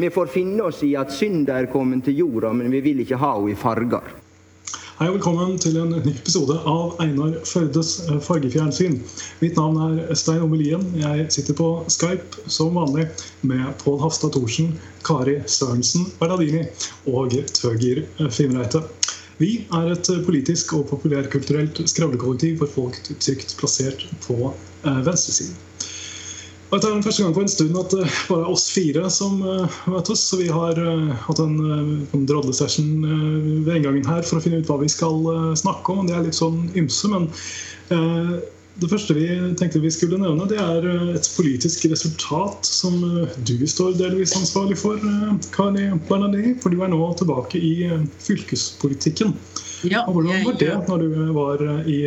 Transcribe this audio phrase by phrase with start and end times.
[0.00, 3.18] Vi får finne oss i at synda er kommet til jorda, men vi vil ikke
[3.18, 4.12] ha henne i farger.
[4.98, 9.00] Hei og velkommen til en ny episode av Einar Førdes eh, fargefjernsyn.
[9.42, 10.86] Mitt navn er Stein Omelien.
[11.02, 13.08] Jeg sitter på Skype som vanlig
[13.42, 14.76] med Pål Hafstad Thorsen,
[15.06, 16.62] Kari Sørensen Bernadini
[17.10, 18.84] og Tøger Fimreite.
[19.42, 19.52] Vi
[19.82, 25.58] er et politisk og populærkulturelt skravlekollektiv for folk trygt plassert på eh, venstresiden.
[26.68, 29.38] Dette er den første gang på en stund at det bare er oss fire som
[29.40, 33.06] uh, oss, Så vi har uh, hatt en, uh, en drodlesession
[33.64, 35.24] ved inngangen her for å finne ut hva vi skal
[35.56, 36.04] snakke om.
[36.08, 37.28] Det er litt sånn ymse, men
[38.78, 39.24] det første vi
[39.58, 40.84] tenkte vi skulle nevne, det er
[41.16, 43.00] et politisk resultat som
[43.48, 45.00] du står delvis ansvarlig for,
[45.56, 46.52] Kari Bernadini.
[46.60, 47.88] For du er nå tilbake i
[48.22, 49.32] fylkespolitikken.
[49.88, 51.98] Ja, og hvordan var det når du var i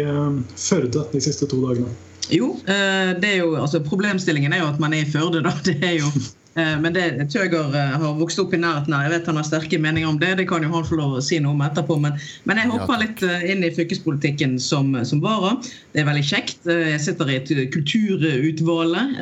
[0.69, 1.91] Førde de siste to dagene?
[2.31, 5.51] Jo, eh, det er jo, altså problemstillingen er jo at man er i Førde, da.
[5.67, 6.07] Det er jo,
[6.55, 9.03] eh, men det Tøger eh, har vokst opp i nærheten av.
[9.05, 10.31] Jeg vet han har sterke meninger om det.
[10.39, 11.97] Det kan jo han få lov å si noe om etterpå.
[12.03, 12.15] Men,
[12.47, 15.57] men jeg hopper litt inn i fylkespolitikken som, som vara.
[15.91, 16.63] Det er veldig kjekt.
[16.71, 19.19] Jeg sitter i et kulturutvalg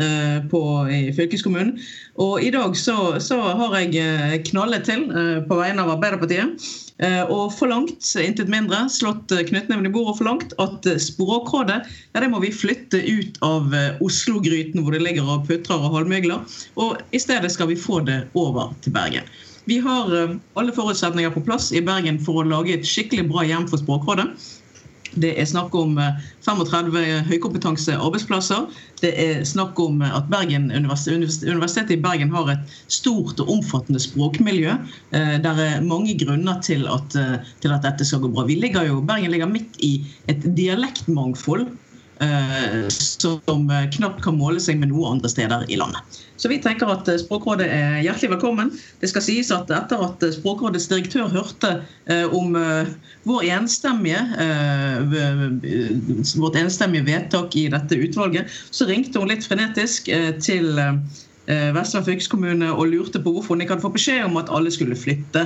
[0.53, 0.63] på,
[0.93, 1.79] i fylkeskommunen.
[2.19, 5.05] Og i dag så, så har jeg knallet til
[5.47, 6.59] på vegne av Arbeiderpartiet.
[6.99, 11.77] Eh, og forlangt, intet mindre, slått eh, knyttneven i bordet og forlangt at eh, Språkrådet
[11.79, 13.71] ja, det må vi flytte ut av
[14.03, 16.43] Oslo-gryten hvor det ligger og putrer og halvmygler.
[16.75, 19.31] Og i stedet skal vi få det over til Bergen.
[19.69, 20.11] Vi har
[20.57, 24.25] alle forutsetninger på plass i Bergen for å lage et skikkelig bra hjem for Språkrådet.
[25.15, 25.97] Det er snakk om
[26.45, 27.29] 35 høykompetansearbeidsplasser.
[27.29, 28.67] høykompetanse arbeidsplasser.
[29.01, 34.75] Det er snakk om at Bergen, Universitetet i Bergen har et stort og omfattende språkmiljø.
[35.15, 38.45] Eh, det er mange grunner til at, eh, til at dette skal gå bra.
[38.45, 41.69] Ligger jo, Bergen ligger midt i et dialektmangfold
[42.89, 46.19] som knapt kan måle seg med noe andre steder i landet.
[46.39, 48.71] Så vi tenker at eh, Språkrådet er hjertelig velkommen.
[49.01, 51.73] Det skal sies at etter at eh, Språkrådets direktør hørte
[52.07, 52.55] eh, om
[53.27, 54.21] vår enstemmige,
[56.39, 60.07] vårt enstemmige vedtak i dette utvalget, så ringte hun litt frenetisk
[60.43, 60.95] til eh,
[61.49, 64.97] Vestland fylkeskommune og lurte på hvorfor hun ikke hadde fått beskjed om at alle skulle
[64.97, 65.45] flytte.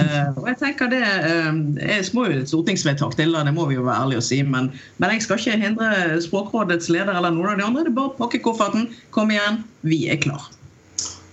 [0.00, 1.60] Eh, og jeg tenker Det eh,
[1.98, 4.40] er små stortingsvedtak til, det må vi jo være ærlige og si.
[4.42, 5.92] Men, men, jeg skal ikke hindre
[6.24, 7.84] Språkrådets leder eller noen av de andre.
[7.84, 8.88] Det er bare å pakke kofferten.
[9.12, 10.48] Kom igjen, vi er klar.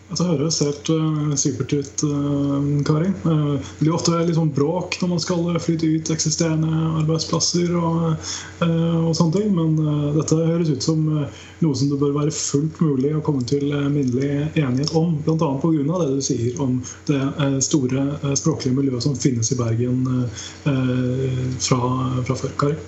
[0.09, 3.11] Det høres helt uh, supert ut, uh, Kari.
[3.21, 6.71] Uh, det blir ofte litt sånn bråk når man skal flytte ut eksisterende
[7.03, 8.25] arbeidsplasser og,
[8.65, 9.77] og sånne ting, men
[10.17, 14.49] dette høres ut som noe som det bør være fullt mulig å komme til minnelig
[14.57, 15.17] enighet om.
[15.25, 15.51] Bl.a.
[15.61, 15.99] pga.
[16.01, 17.21] det du sier om det
[17.65, 20.05] store språklige miljøet som finnes i Bergen
[21.59, 21.81] fra,
[22.25, 22.55] fra før.
[22.59, 22.79] Kari?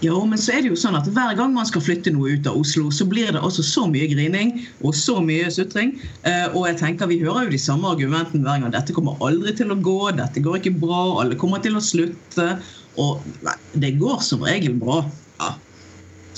[0.00, 2.46] Ja, men så er det jo sånn at Hver gang man skal flytte noe ut
[2.46, 4.52] av Oslo, så blir det også så mye grining
[4.86, 5.96] og så mye sutring.
[6.22, 8.74] Eh, og jeg tenker Vi hører jo de samme argumentene hver gang.
[8.74, 12.50] Dette kommer aldri til å gå, dette går ikke bra, alle kommer til å slutte.
[12.98, 15.02] Og nei, det går som regel bra.
[15.42, 15.56] Ja.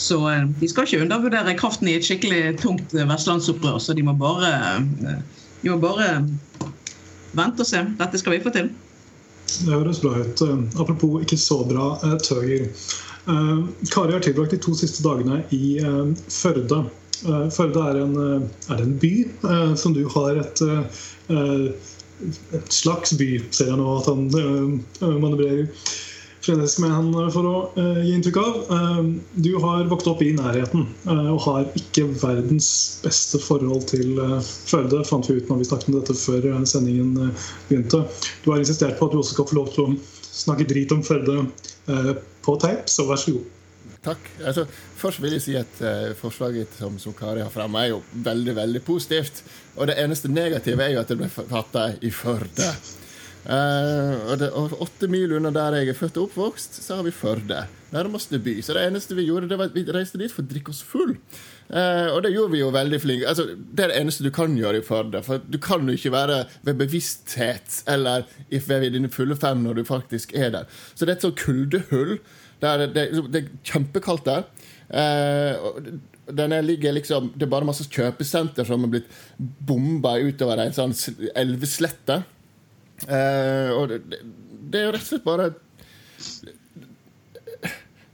[0.00, 3.77] Så eh, de skal ikke undervurdere kraften i et skikkelig tungt vestlandsopprør.
[3.77, 4.54] Så de må bare,
[5.04, 6.15] eh, de må bare
[7.37, 7.84] vente og se.
[8.00, 8.72] Dette skal vi få til.
[9.64, 10.42] Det høres bra ut.
[10.80, 11.92] Apropos ikke så bra
[12.24, 12.68] tøyer.
[13.28, 15.78] Uh, Kari har tilbrakt de to siste dagene i
[16.30, 16.84] Førde.
[17.52, 18.14] Førde er en,
[18.72, 19.10] er en by
[19.76, 20.62] som du har et,
[21.28, 24.22] et slags by, ser jeg nå at han
[25.20, 25.68] manøvrerer
[26.46, 28.56] han for å gi inntrykk av.
[29.34, 32.70] Du har vokst opp i nærheten og har ikke verdens
[33.04, 37.32] beste forhold til Førde, fant vi ut når vi snakket om dette før sendingen
[37.68, 38.02] begynte.
[38.44, 39.96] Du har insistert på at du også skal få lov til å
[40.30, 41.44] snakke drit om Førde
[42.44, 43.48] på teip, så vær så god.
[44.00, 44.30] Takk.
[44.44, 44.64] Altså,
[44.96, 48.54] først vil jeg si at uh, forslaget som, som Kari har fremmet, er jo veldig
[48.56, 49.42] veldig positivt.
[49.76, 52.70] Og det eneste negative er jo at det ble fatta i Førde.
[53.40, 57.06] Uh, og, det, og, åtte mil under der jeg er født og oppvokst, så har
[57.06, 57.62] vi Førde.
[57.90, 58.58] Nærmeste by.
[58.62, 60.82] Så det eneste vi gjorde, det var at vi reiste dit for å drikke oss
[60.86, 61.14] full.
[61.70, 63.30] Uh, og det gjorde vi jo veldig flinke.
[63.30, 65.22] Altså, det er det eneste du kan gjøre i Førde.
[65.26, 69.84] For du kan jo ikke være ved bevissthet eller ved dine fulle fem når du
[69.88, 70.80] faktisk er der.
[70.94, 72.18] Så det er et sånt kuldehull.
[72.60, 74.44] Det er, det, det er kjempekaldt der.
[74.91, 75.94] Uh,
[76.30, 80.94] denne ligger liksom, Det er bare masse kjøpesenter som har blitt bomba utover en sånn
[81.38, 82.20] elveslette.
[83.08, 85.47] Uh, og det, det, er rett og slett bare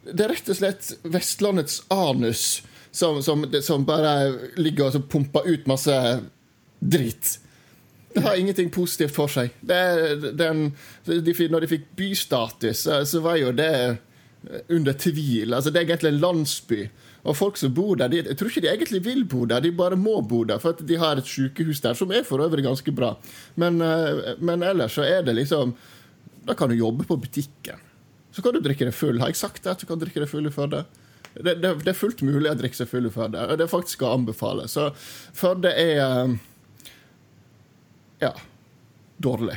[0.07, 2.45] Det er rett og slett Vestlandets anus
[2.95, 4.13] som, som, som bare
[4.57, 5.97] ligger og pumper ut masse
[6.79, 7.33] drit.
[8.15, 9.53] Det har ingenting positivt for seg.
[9.61, 9.81] Det,
[10.39, 10.71] den,
[11.05, 13.99] de, når de fikk bystatus, så var jo det
[14.73, 15.53] under tvil.
[15.53, 16.81] Altså, det er egentlig en landsby.
[17.27, 19.73] Og folk som bor der, de, jeg tror ikke de egentlig vil bo der, de
[19.75, 20.61] bare må bo der.
[20.63, 23.17] For at de har et sykehus der, som er for øvrig ganske bra.
[23.59, 25.75] Men, eh, men ellers så er det liksom
[26.47, 27.81] Da kan du jobbe på butikken.
[28.31, 29.19] Så kan du drikke deg full.
[29.19, 29.73] Har jeg sagt det?
[29.73, 30.85] At du kan drikke deg full i Førde?
[31.35, 33.43] Det, det, det, er fullt mulig å drikke seg full i Førde.
[33.59, 34.69] Det er faktisk å anbefale.
[34.71, 34.93] Så
[35.35, 36.37] Førde er eh,
[38.23, 38.37] Ja
[39.23, 39.57] dårlig.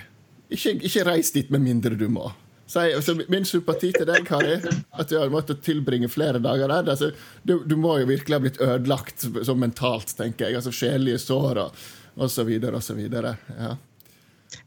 [0.50, 2.32] Ikke, ikke reis dit med mindre du må.
[2.70, 4.60] Så, min sympati til deg, Kari,
[4.94, 6.92] at du har måttet tilbringe flere dager der.
[6.94, 7.12] Altså,
[7.42, 10.60] du, du, må jo virkelig ha blitt ødelagt så mentalt, tenker jeg.
[10.60, 11.86] Altså Sjelelige sår og,
[12.22, 13.34] og så videre og så videre.
[13.58, 13.74] Ja.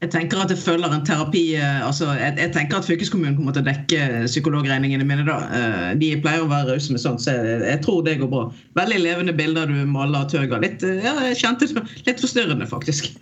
[0.03, 3.55] Jeg tenker at det følger en terapi eh, altså jeg, jeg, tenker at fylkeskommunen kommer
[3.55, 5.25] til å dekke psykologregningene mine.
[5.27, 5.39] da.
[5.59, 8.45] Eh, de pleier å være rause med sånt, så jeg, jeg, tror det går bra.
[8.79, 10.59] Veldig levende bilder du maler, Tøga.
[10.63, 13.13] Litt, eh, ja, jeg kjente det litt forstyrrende, faktisk.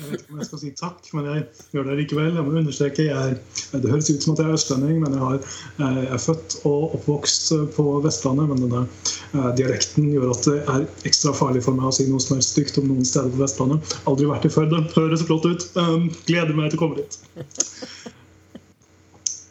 [0.00, 1.42] Jeg vet ikke om jeg skal si takk, men jeg
[1.74, 2.36] gjør det likevel.
[2.38, 3.36] Jeg må understreke, jeg
[3.82, 6.94] Det høres ut som at jeg er østlending, men jeg, har, jeg er født og
[6.96, 8.48] oppvokst på Vestlandet.
[8.48, 12.22] Men denne eh, dialekten gjør at det er ekstra farlig for meg å si noe
[12.24, 13.96] som er stygt om noen steder på Vestlandet.
[14.10, 14.82] Aldri vært i Førde.
[14.96, 15.66] Høres flott ut.
[15.76, 17.20] Um, gleder meg til å komme dit.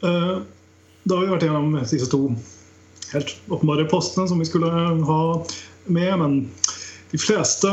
[0.01, 0.41] Uh,
[1.05, 2.25] da har vi vært gjennom disse to
[3.13, 5.21] helt åpenbare postene som vi skulle ha
[5.89, 6.35] med, men
[7.11, 7.71] de fleste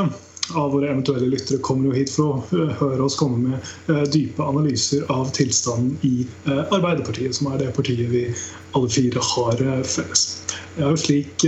[0.54, 4.02] av våre eventuelle lyttere kommer jo hit for å eh, høre oss komme med eh,
[4.12, 8.26] dype analyser av tilstanden i eh, Arbeiderpartiet, som er det partiet vi
[8.76, 10.26] alle fire har felles.
[10.76, 11.44] Det er jo slik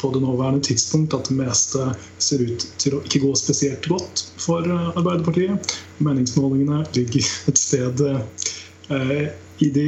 [0.00, 1.90] på det nåværende tidspunkt at det meste
[2.24, 5.74] ser ut til å ikke gå spesielt godt for Arbeiderpartiet.
[6.00, 8.00] Meningsmålingene ligger et sted
[9.60, 9.84] i de,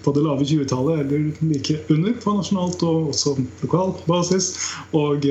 [0.00, 4.54] på det lave 20-tallet eller like under på nasjonalt og også lokal basis.
[4.96, 5.28] Og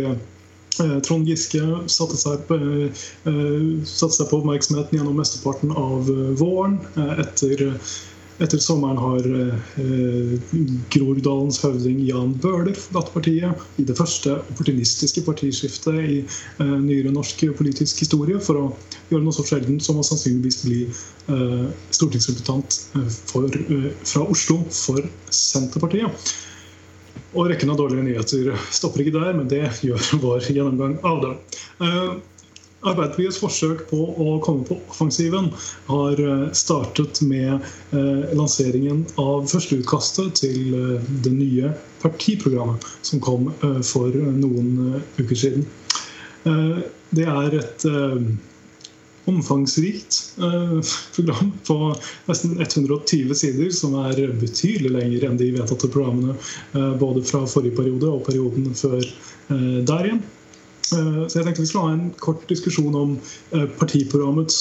[0.77, 6.77] Trond Giske satte seg, på, eh, satte seg på oppmerksomheten gjennom mesteparten av eh, våren.
[7.21, 7.73] Etter,
[8.41, 9.27] etter sommeren har
[10.93, 16.17] Groruddalens høvding Jan Bøhler forlatt partiet i det første opportunistiske partiskiftet i
[16.63, 18.65] nyere norsk politisk historie for å
[19.11, 20.79] gjøre noe så sjeldent som å sannsynligvis bli
[21.93, 22.79] stortingsrepresentant
[24.09, 26.33] fra Oslo for Senterpartiet.
[27.31, 31.31] Og rekken av dårlige nyheter stopper ikke der, men det gjør vår gjennomgang av det.
[31.79, 32.19] Uh,
[32.81, 35.51] Arbeiderpartiets forsøk på å komme på offensiven
[35.85, 37.59] har eh, startet med
[37.93, 40.73] uh, lanseringen av førsteutkastet til
[41.21, 43.51] det nye partiprogrammet som kom
[43.85, 45.67] for noen uker siden.
[47.13, 47.85] Det er et
[49.25, 50.79] omfangsrikt eh,
[51.15, 51.95] program på
[52.25, 56.35] nesten 120 sider, som er betydelig lenger enn de vedtatte programmene
[56.73, 60.23] eh, både fra forrige periode og perioden før eh, der igjen.
[60.91, 63.11] Så jeg tenkte Vi skulle ha en kort diskusjon om
[63.79, 64.57] partiprogrammets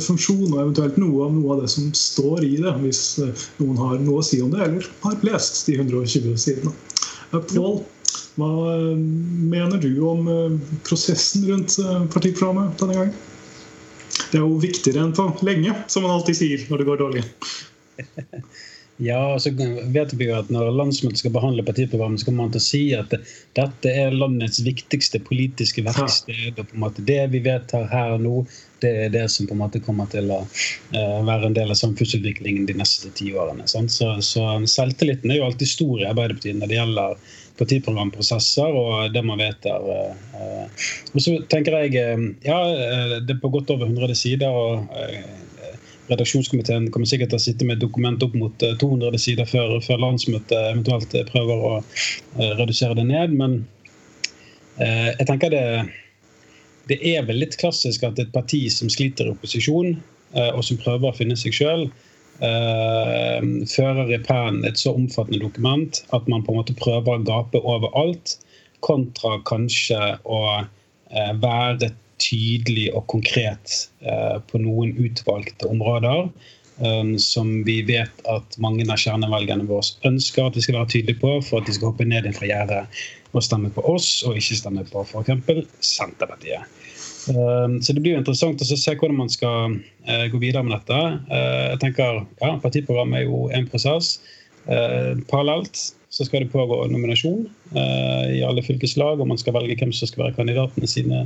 [0.00, 3.02] funksjon og eventuelt noe av noe av det som står i det, hvis
[3.58, 6.72] noen har noe å si om det, eller har lest de 120 sidene.
[7.34, 7.76] Pål,
[8.40, 8.48] hva
[8.96, 10.24] mener du om
[10.88, 11.76] prosessen rundt
[12.16, 13.33] partiprogrammet denne gangen?
[14.34, 17.20] Det er jo viktigere enn på lenge, som man alltid sier når det går dårlig.
[18.96, 19.50] Ja, så
[19.84, 22.82] vet vi jo at Når landsmøtet skal behandle partiprogrammet, så kommer man til å si
[22.94, 23.14] at
[23.58, 26.54] dette er landets viktigste politiske verksted.
[26.54, 28.44] og på en måte Det vi vedtar her og nå,
[28.84, 31.80] det er det som på en måte kommer til å uh, være en del av
[31.80, 33.66] samfunnsutviklingen de neste ti årene.
[33.66, 39.22] Så, så, selvtilliten er jo alltid stor i Arbeiderpartiet når det gjelder partiprogramprosesser og det
[39.26, 39.82] man vedtar.
[39.82, 42.60] Uh, og så tenker jeg, ja,
[43.26, 44.54] Det er på godt over 100 sider.
[44.54, 44.86] og
[46.10, 50.02] Redaksjonskomiteen kommer sikkert til å sitte med et dokument opp mot 200 sider før, før
[50.02, 51.74] landsmøtet eventuelt prøver å
[52.60, 53.36] redusere det ned.
[53.38, 53.62] Men
[54.76, 55.62] jeg tenker det,
[56.90, 59.94] det er vel litt klassisk at et parti som sliter i opposisjon,
[60.34, 61.86] og som prøver å finne seg sjøl,
[62.42, 67.26] eh, fører i pennen et så omfattende dokument at man på en måte prøver å
[67.26, 68.36] gape overalt,
[68.84, 70.40] kontra kanskje å
[71.40, 76.28] være tydelig og konkret uh, på noen utvalgte områder.
[76.74, 81.20] Um, som vi vet at mange av kjernevelgerne våre ønsker at vi skal være tydelige
[81.20, 82.80] på for at de skal hoppe ned fra gjerdet
[83.34, 85.68] og stemme på oss, og ikke stemme på f.eks.
[85.82, 86.66] Senterpartiet.
[87.32, 90.76] Ehm, så det blir jo interessant å se hvordan man skal eh, gå videre med
[90.76, 91.00] dette.
[91.32, 94.18] Eh, jeg tenker, ja, Partiprogrammet er jo en prosess.
[94.68, 95.80] Eh, parallelt
[96.14, 97.40] så skal det pågå nominasjon
[97.74, 101.24] i alle fylkeslag, og man skal velge hvem som skal være kandidatene sine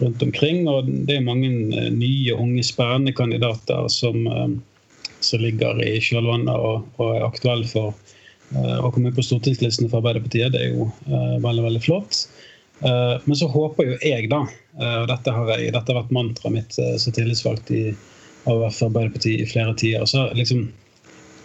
[0.00, 0.64] rundt omkring.
[0.70, 4.24] Og det er mange nye, unge, spennende kandidater som,
[5.20, 7.92] som ligger i kjølvannet og, og, er aktuelle for
[8.52, 10.52] å komme på stortingslisten for Arbeiderpartiet.
[10.52, 10.88] Det er jo
[11.40, 12.26] veldig, veldig flott.
[12.82, 14.42] Eh, men så håper jo jeg, da,
[14.80, 17.82] eh, og dette har, jeg, dette har vært mantraet mitt eh, som tillitsvalgt i
[18.50, 20.64] Arbeiderpartiet i flere tider så liksom,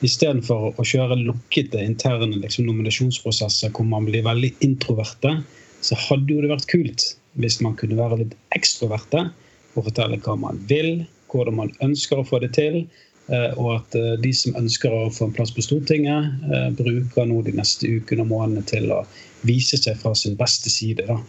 [0.05, 5.35] istedenfor å kjøre lukkede interne liksom, nominasjonsprosesser hvor man blir veldig introverte,
[5.85, 7.05] så hadde jo det vært kult
[7.41, 9.27] hvis man kunne være litt ekstroverte
[9.77, 12.86] og fortelle hva man vil, hvordan man ønsker å få det til.
[13.27, 17.27] Eh, og at eh, de som ønsker å få en plass på Stortinget, eh, bruker
[17.27, 19.01] nå de neste ukene og månedene til å
[19.48, 21.06] vise seg fra sin beste side.
[21.08, 21.20] Da,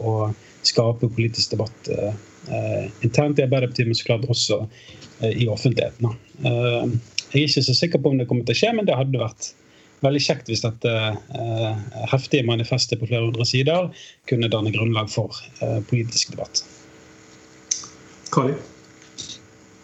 [0.00, 0.32] og
[0.66, 1.88] skape politisk debatt
[3.04, 4.58] internt i Arbeiderpartiet, men så klart også
[5.24, 6.10] i offentligheten.
[6.42, 9.22] Jeg er ikke så sikker på om det kommer til å skje, men det hadde
[9.22, 9.52] vært
[10.04, 10.92] veldig kjekt hvis dette
[12.10, 13.88] heftige manifestet på flere hundre sider
[14.30, 15.36] kunne danne grunnlag for
[15.90, 16.64] politisk debatt.
[18.34, 18.54] Kari?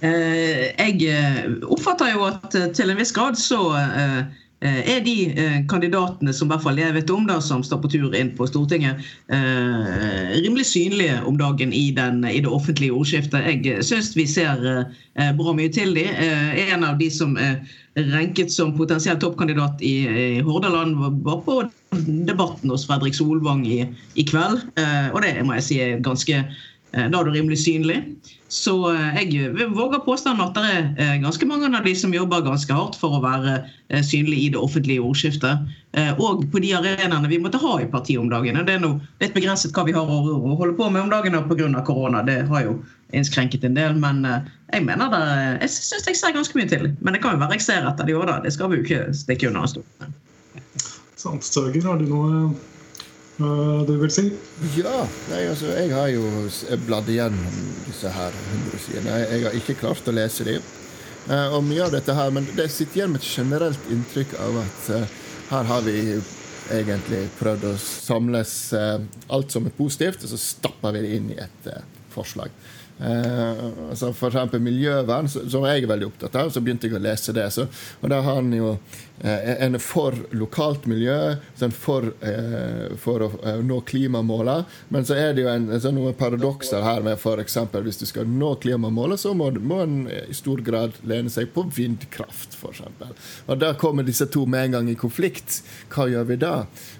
[0.04, 3.61] Eh, jeg eh, oppfatter jo at eh, til en viss grad så
[4.64, 5.14] er de
[5.68, 8.46] kandidatene som i hvert fall jeg vet om da, som står på tur inn på
[8.48, 13.44] Stortinget, rimelig synlige om dagen i, den, i det offentlige ordskiftet.
[13.66, 14.62] Jeg syns vi ser
[15.36, 16.06] bra mye til de.
[16.72, 17.60] En av de som er
[17.96, 21.60] renket som potensiell toppkandidat i, i Hordaland, var på
[22.28, 23.82] debatten hos Fredrik Solvang i,
[24.16, 24.64] i kveld.
[25.12, 26.42] Og det må jeg si er ganske
[26.95, 28.00] da er du rimelig synlig.
[28.49, 32.45] Så eh, jeg våger påstanden at det er eh, ganske mange av de som jobber
[32.47, 33.57] ganske hardt for å være
[33.88, 35.66] eh, synlig i det offentlige ordskiftet.
[36.21, 38.59] Og på de arenaene vi måtte ha i partiet om dagen.
[38.69, 38.90] Det er nå
[39.23, 40.19] litt begrenset hva vi har å
[40.61, 41.71] holde på med om dagen pga.
[41.87, 42.21] korona.
[42.23, 42.75] Det har jo
[43.16, 43.97] innskrenket en del.
[43.97, 45.23] Men jeg mener det,
[45.62, 46.90] jeg syns jeg ser ganske mye til.
[47.00, 48.43] Men det kan jo være jeg ser etter de årene.
[48.45, 50.12] Det skal vi jo ikke stikke under en stol.
[51.16, 51.49] Sant.
[51.49, 52.45] Søger, har du noe
[53.37, 54.31] du vil si?
[54.78, 56.25] Ja, nei, altså, jeg har jo
[56.87, 59.19] bladd igjennom disse her 100 sidene.
[59.23, 60.73] Jeg, har ikke klart å lese dem.
[61.26, 64.61] Uh, og mye av dette her, Men det sitter igjen med et generelt inntrykk av
[64.62, 64.90] at
[65.50, 65.99] her har vi
[66.75, 71.38] egentlig prøvd å samles alt som er positivt, og så stapper vi det inn i
[71.38, 71.69] et
[72.14, 72.50] forslag.
[72.99, 76.52] Eh, altså for eksempel miljøvern, som jeg er veldig opptatt av.
[76.52, 77.47] Så begynte jeg å lese det.
[77.52, 77.66] Så,
[78.00, 78.76] og da har han jo
[79.20, 81.37] eh, en for lokalt miljø,
[81.75, 84.64] for, eh, for å eh, nå klimamålene.
[84.88, 87.58] Men så er det jo en, så noen paradokser her med f.eks.
[87.75, 91.66] hvis du skal nå klimamålet, så må, må en i stor grad lene seg på
[91.76, 92.82] vindkraft, f.eks.
[93.46, 95.61] Og da kommer disse to med en gang i konflikt.
[95.92, 96.54] Hva gjør vi da?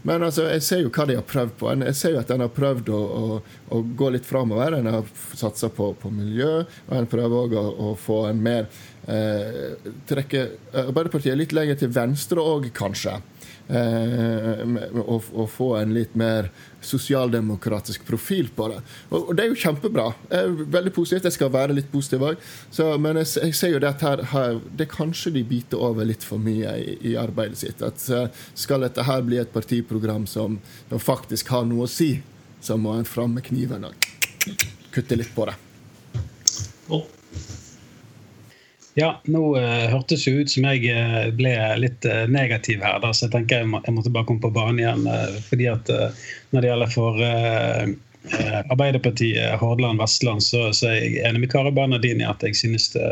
[0.06, 1.73] Men altså, jeg ser jo hva de har prøvd på.
[1.87, 3.40] Jeg ser jo at en har prøvd å, å,
[3.73, 4.76] å gå litt framover.
[4.76, 6.64] En har satsa på på, miljø.
[6.88, 8.68] Og en prøver òg å, å, få en mer
[9.06, 10.44] eh, trekke
[10.86, 13.18] Arbeiderpartiet litt lenger til venstre òg, kanskje.
[13.68, 18.78] Eh, få en litt mer sosialdemokratisk profil på det.
[19.08, 20.06] Og, og, det er jo kjempebra.
[20.30, 21.26] Er veldig positivt.
[21.26, 22.46] Jeg skal være litt positiv òg.
[23.02, 26.25] Men jeg, jeg, ser jo det at her, her, det kanskje de biter over litt
[26.26, 27.82] for mye i, i arbeidet sitt.
[27.82, 32.14] At uh, Skal dette her bli et partiprogram som, som faktisk har noe å si,
[32.62, 34.10] så må en fram med kniven og
[34.94, 35.58] kutte litt på det.
[38.97, 42.97] Ja, nå uh, hørtes det ut som jeg uh, ble litt uh, negativ her.
[43.03, 45.05] Da, så jeg tenker jeg, må, jeg måtte bare komme på banen igjen.
[45.50, 45.91] fordi at
[46.55, 47.21] Når det gjelder for
[48.73, 53.05] Arbeiderpartiet, Hordaland, Vestland, så, så, er jeg enig med Kari Bernardini at jeg synes det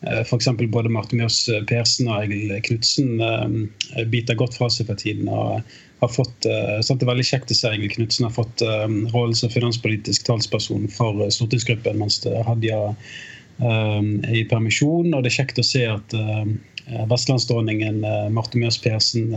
[0.00, 0.48] F.eks.
[0.72, 3.20] både Marte Mjøs Persen og Egil Knutsen
[4.08, 5.28] biter godt fra seg for tiden.
[5.28, 5.60] og
[6.00, 6.48] har fått,
[6.80, 8.64] sant, Det er veldig kjekt å se Egil Knutsen har fått
[9.12, 12.80] rollen som finanspolitisk talsperson for stortingsgruppen, mens Hadia
[13.60, 15.12] i permisjon.
[15.14, 16.46] Og det er kjekt å se at uh,
[17.10, 19.34] vestlandsdronningen uh, Marte Mjøs Persen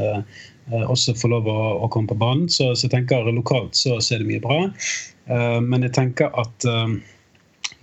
[0.87, 2.45] også får lov å, å, komme på banen.
[2.47, 4.59] Så, så, jeg tenker lokalt så, er det mye bra.
[5.59, 6.63] men jeg tenker at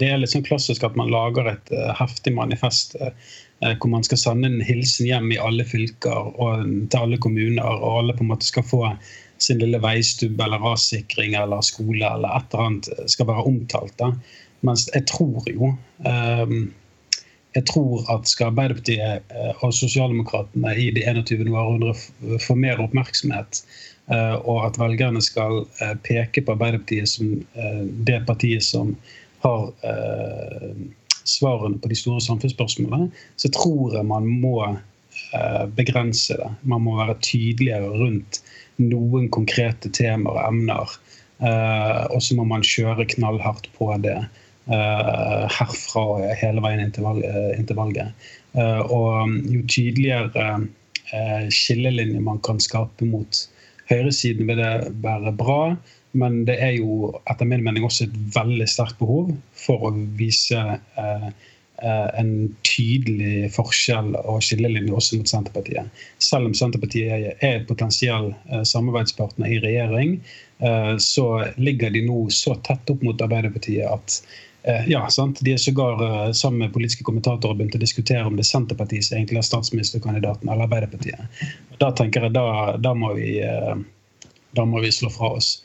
[0.01, 2.97] det er litt sånn klassisk at man lager et heftig manifest
[3.61, 7.99] hvor man skal sende en hilsen hjem i alle fylker og til alle kommuner, og
[7.99, 8.81] alle på en måte skal få
[9.43, 13.97] sin lille veistubb eller rassikring eller skole eller et eller annet skal være omtalt.
[13.99, 14.13] da.
[14.67, 15.73] Mens jeg tror jo
[16.09, 16.71] ehm,
[17.55, 21.49] jeg tror at skal Arbeiderpartiet eh, og Sosialdemokratene i det 21.
[21.51, 21.95] århundre
[22.43, 23.63] få mer oppmerksomhet,
[24.13, 27.41] eh, og at velgerne skal eh, peke på Arbeiderpartiet som
[28.07, 28.95] det partiet som
[29.41, 29.71] har
[31.25, 33.09] svarene på de store samfunnsspørsmålene,
[33.41, 34.59] så tror jeg man må
[35.77, 36.49] begrense det.
[36.69, 38.43] Man må være tydeligere rundt
[38.83, 40.93] noen konkrete temaer og emner.
[42.13, 44.19] Og så må man kjøre knallhardt på det.
[44.71, 47.07] Eh, herfra og hele veien inn til,
[47.75, 48.27] valget.
[48.55, 50.61] Eh, og um, jo tydeligere
[51.11, 53.41] eh, skillelinjer man kan skape mot
[53.91, 55.75] høyresiden, vil det være bra.
[56.15, 60.59] Men det er jo etter min mening også et veldig sterkt behov for å vise
[61.81, 62.33] en
[62.67, 66.03] tydelig forskjell og skillelinje også mot Senterpartiet.
[66.21, 68.35] Selv om Senterpartiet er et potensiell
[68.69, 70.19] samarbeidspartner i regjering,
[71.01, 71.29] så
[71.63, 74.50] ligger de nå så tett opp mot Arbeiderpartiet at Eh,
[74.87, 75.41] ja, sant?
[75.41, 79.07] De er sågar uh, sammen med politiske kommentatorer begynt å diskutere om det er Senterpartiet
[79.07, 81.43] som egentlig er statsministerkandidaten, eller Arbeiderpartiet.
[81.81, 83.79] Da tenker jeg, da, da, må, vi, uh,
[84.59, 85.59] da må vi slå fra oss.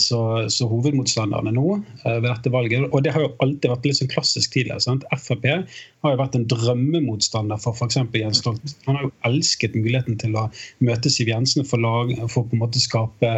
[0.00, 1.74] Så, så, hovedmotstanderne nå
[2.06, 4.80] ved dette valget Og det har jo alltid vært litt sånn klassisk tidligere.
[4.80, 5.02] Sant?
[5.20, 7.98] Frp har jo vært en drømmemotstander for f.eks.
[8.16, 8.78] Jens Stoltenberg.
[8.86, 10.46] Han har jo elsket muligheten til å
[10.80, 13.34] møte Siv Jensen for, lag, for på en måte skape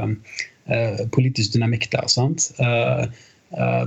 [1.15, 2.07] politisk dynamikk der.
[2.13, 2.53] sant?
[2.61, 3.05] Eh,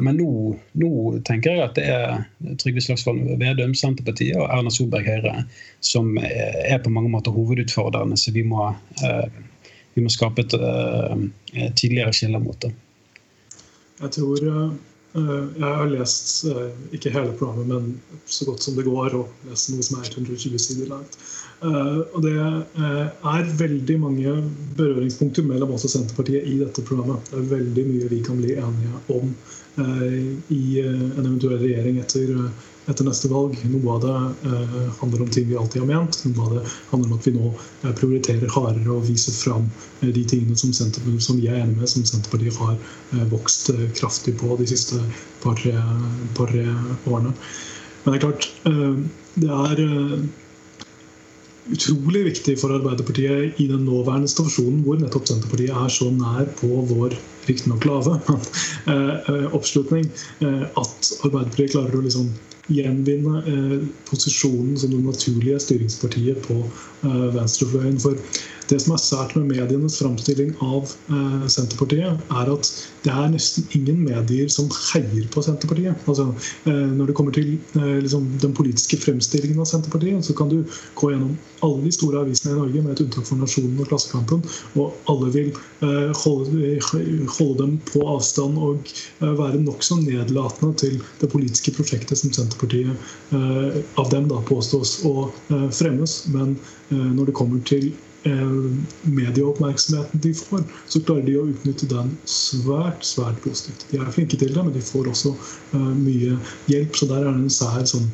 [0.02, 0.92] men nå, nå,
[1.28, 5.44] tenker jeg at det er Trygve Slagsvold Vedum, Senterpartiet og Erna Solberg Høyre
[5.86, 8.70] som er på mange måter hovedutfordrerne, så vi må,
[9.06, 9.28] eh,
[9.94, 11.18] vi må skape et uh,
[11.76, 12.72] tidligere skille mot det.
[14.02, 14.48] Jeg tror
[15.12, 16.46] Jeg har lest
[16.96, 20.56] ikke hele programmet, men så godt som det går, og lest noe som er 120
[20.64, 21.18] sider langt.
[21.62, 24.32] Og det er veldig mange
[24.80, 27.28] berøringspunkter mellom oss og Senterpartiet i dette programmet.
[27.30, 29.30] Det er veldig mye vi kan bli enige om
[29.76, 33.56] Eh, i eh, en eventuell regjering etter, eh, etter, neste valg.
[33.72, 34.56] Noe av det
[35.00, 36.18] handler om ting vi alltid har ment.
[36.28, 37.52] Noe av det handler om at vi nå
[38.00, 39.70] prioriterer hardere og viser fram
[40.02, 44.68] de tingene som, som vi er enig med, som Senterpartiet har vokst kraftig på de
[44.74, 45.00] siste
[45.44, 45.78] par-tre
[46.36, 46.52] par,
[47.08, 47.32] årene.
[48.04, 48.50] Men det er klart,
[49.38, 49.84] det er
[51.70, 56.70] utrolig viktig for Arbeiderpartiet i den nåværende situasjonen hvor nettopp Senterpartiet er så nær på
[56.90, 58.16] vår riktignok lave
[58.92, 60.08] eh, eh, oppslutning,
[60.42, 62.32] eh, at Arbeiderpartiet klarer å liksom
[62.72, 63.42] gjenvinne
[64.08, 66.60] posisjonen som det naturlige styringspartiet på
[67.34, 67.98] venstrefløyen.
[68.00, 68.16] For
[68.72, 72.70] det som er sært med medienes framstilling av eh, Senterpartiet, er at
[73.04, 75.98] det er nesten ingen medier som heier på Senterpartiet.
[76.08, 76.30] Altså,
[76.70, 80.62] eh, når det kommer til eh, liksom, den politiske fremstillingen av Senterpartiet, så kan du
[81.00, 81.36] gå gjennom
[81.66, 84.46] alle de store avisene i Norge, med et unntak for Nasjonen og Klassekampen,
[84.80, 91.02] og alle vil eh, holde, holde, dem på avstand og eh, være nokså nedlatende til
[91.22, 92.96] det politiske prosjektet som Senterpartiet
[93.36, 95.28] eh, av dem da påstås å
[95.76, 96.22] fremmes.
[96.32, 96.56] Men
[96.92, 103.06] når det kommer til Eh, medieoppmerksomheten de får, så klarer de å utnytte den svært
[103.06, 103.86] svært positivt.
[103.90, 105.34] De er flinke til det, men de får også
[105.74, 106.38] uh, mye
[106.70, 106.98] hjelp.
[106.98, 108.10] Så der er det en sær, sånn,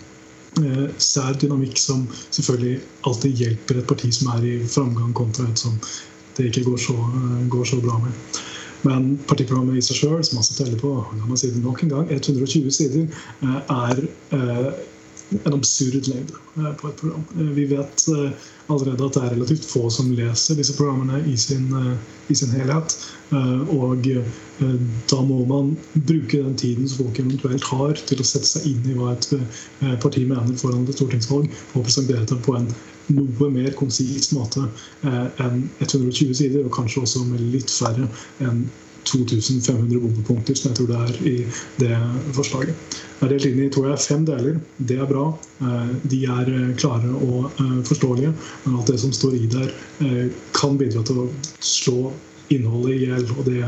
[0.61, 2.79] uh, sær dynamikk som selvfølgelig
[3.09, 5.75] alltid hjelper et parti som er i framgang, kontra et som
[6.37, 8.41] det ikke går så, uh, går så bra med.
[8.87, 11.95] Men partiprogrammet i seg sjøl, som altså teller på la meg si det nok en
[11.95, 13.09] gang, 120 sider,
[13.41, 14.03] er
[15.29, 17.23] en absurd lengde eh, på et program.
[17.39, 18.31] Eh, vi vet eh,
[18.67, 21.69] allerede at det er relativt få som leser disse programmene i sin,
[22.27, 22.95] i sin helhet.
[23.71, 24.07] Og
[25.11, 28.89] da må man bruke den tiden som folk eventuelt har til å sette seg inn
[28.91, 29.29] i hva et
[30.03, 32.67] parti mener foran et stortingsvalg, og presentere det på en
[33.15, 34.65] noe mer konsis måte
[35.07, 38.09] enn 120 sider, og kanskje også med litt færre
[38.43, 38.65] enn
[39.07, 41.37] 2500 bombepunkter, som jeg tror det er i
[41.79, 41.99] det
[42.35, 42.97] forslaget.
[43.17, 44.57] Det er delt inn i tror jeg, fem deler.
[44.77, 45.25] Det er bra.
[45.65, 48.33] Eh, de er eh, klare og eh, forståelige.
[48.65, 49.71] Men alt det som står i der,
[50.57, 52.11] kan bidra til å slå
[52.53, 53.25] innholdet i hjel.
[53.33, 53.63] Og det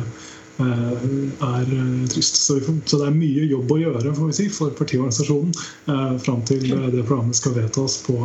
[0.60, 1.72] er
[2.12, 2.38] trist.
[2.44, 7.06] Så, det er mye jobb å gjøre får vi si, for partiorganisasjonen fram til det
[7.08, 8.20] programmet skal vedtas på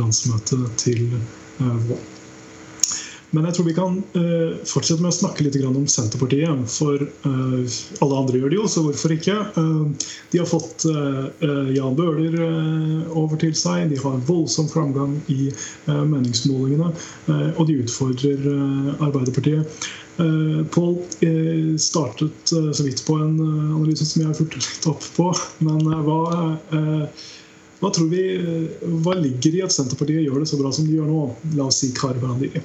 [0.00, 1.06] landsmøtet til
[1.60, 2.13] våren.
[3.34, 6.68] Men jeg tror vi kan uh, fortsette med å snakke litt om Senterpartiet.
[6.70, 9.36] For uh, alle andre gjør det jo, så hvorfor ikke?
[9.58, 9.90] Uh,
[10.30, 10.86] de har fått
[11.74, 12.34] Jan Bøhler
[13.14, 13.88] over til seg.
[13.90, 15.48] De har voldsom framgang i
[15.86, 16.90] meningsmålingene.
[17.54, 18.42] og de utfordrer
[18.98, 19.86] Arbeiderpartiet.
[20.74, 20.98] Pål
[21.80, 25.30] startet så vidt på en analyse som jeg har fulgt litt opp på.
[25.66, 26.20] Men hva,
[27.80, 28.24] hva vi,
[29.06, 31.26] hva ligger i at Senterpartiet gjør det så bra som de gjør nå?
[31.58, 32.64] La oss si Kari Barandili.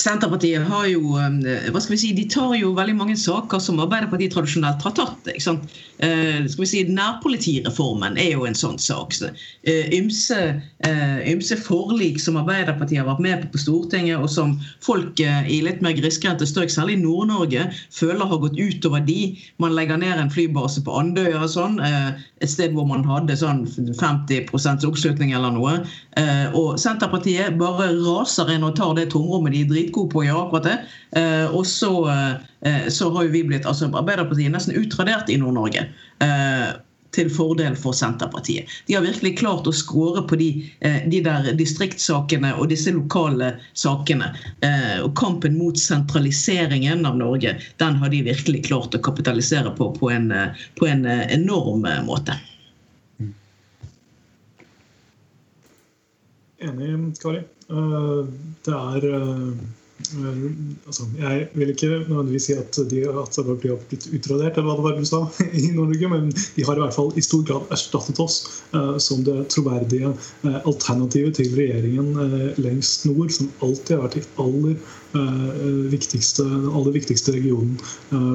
[0.00, 3.80] Senterpartiet har jo eh, hva skal vi si, de tar jo veldig mange saker som
[3.82, 5.28] Arbeiderpartiet tradisjonelt har tatt.
[5.28, 5.74] ikke sant?
[6.00, 9.12] Eh, skal vi si, Nærpolitireformen er jo en sånn sak.
[9.16, 9.28] Så,
[9.68, 10.38] eh, ymse,
[10.86, 15.44] eh, ymse, forlik som Arbeiderpartiet har vært med på på Stortinget, og som folk eh,
[15.50, 19.36] i litt mer grisgrendte strøk, særlig i Nord-Norge, føler har gått utover de.
[19.58, 23.66] Man legger ned en flybase på Andøya, sånn, eh, et sted hvor man hadde sånn
[23.68, 24.48] 50
[24.88, 25.84] oppslutning eller noe.
[26.56, 30.46] og Senterpartiet bare raser inn og tar det tomrommet de er dritgode på å gjøre
[30.46, 30.78] akkurat det.
[31.50, 31.92] og så
[32.60, 35.88] Eh, så har jo vi blitt altså Arbeiderpartiet nesten utradert i Nord-Norge.
[36.24, 36.70] Eh,
[37.10, 38.70] til fordel for Senterpartiet.
[38.86, 43.56] De har virkelig klart å skåre på de, eh, de der distriktssakene og disse lokale
[43.74, 44.28] sakene.
[45.02, 50.12] Og kampen mot sentraliseringen av Norge, den har de virkelig klart å kapitalisere på på
[50.14, 50.30] en,
[50.78, 52.38] på en enorm måte.
[56.62, 57.42] Enig, Kari.
[58.62, 59.10] Det er
[60.86, 64.86] altså, Jeg vil ikke nødvendigvis si at de at har blitt utradert, eller hva det
[64.86, 65.20] var du sa,
[65.62, 68.40] i Norge, men de har i hvert fall i stor grad erstattet oss
[68.74, 74.18] uh, som det troverdige uh, alternativet til regjeringen uh, lengst nord, som alltid har vært
[74.20, 74.98] de aller
[75.90, 77.74] viktigste, den aller viktigste regionen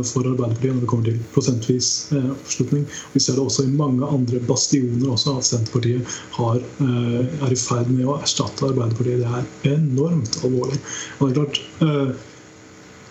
[0.04, 2.84] for Arbeiderpartiet når det kommer til prosentvis oppslutning.
[3.14, 7.92] Vi ser det også i mange andre bastioner også at Senterpartiet har, er i ferd
[7.94, 9.24] med å erstatte Arbeiderpartiet.
[9.24, 10.80] Det er enormt alvorlig.
[11.20, 12.16] Og det er klart, eh,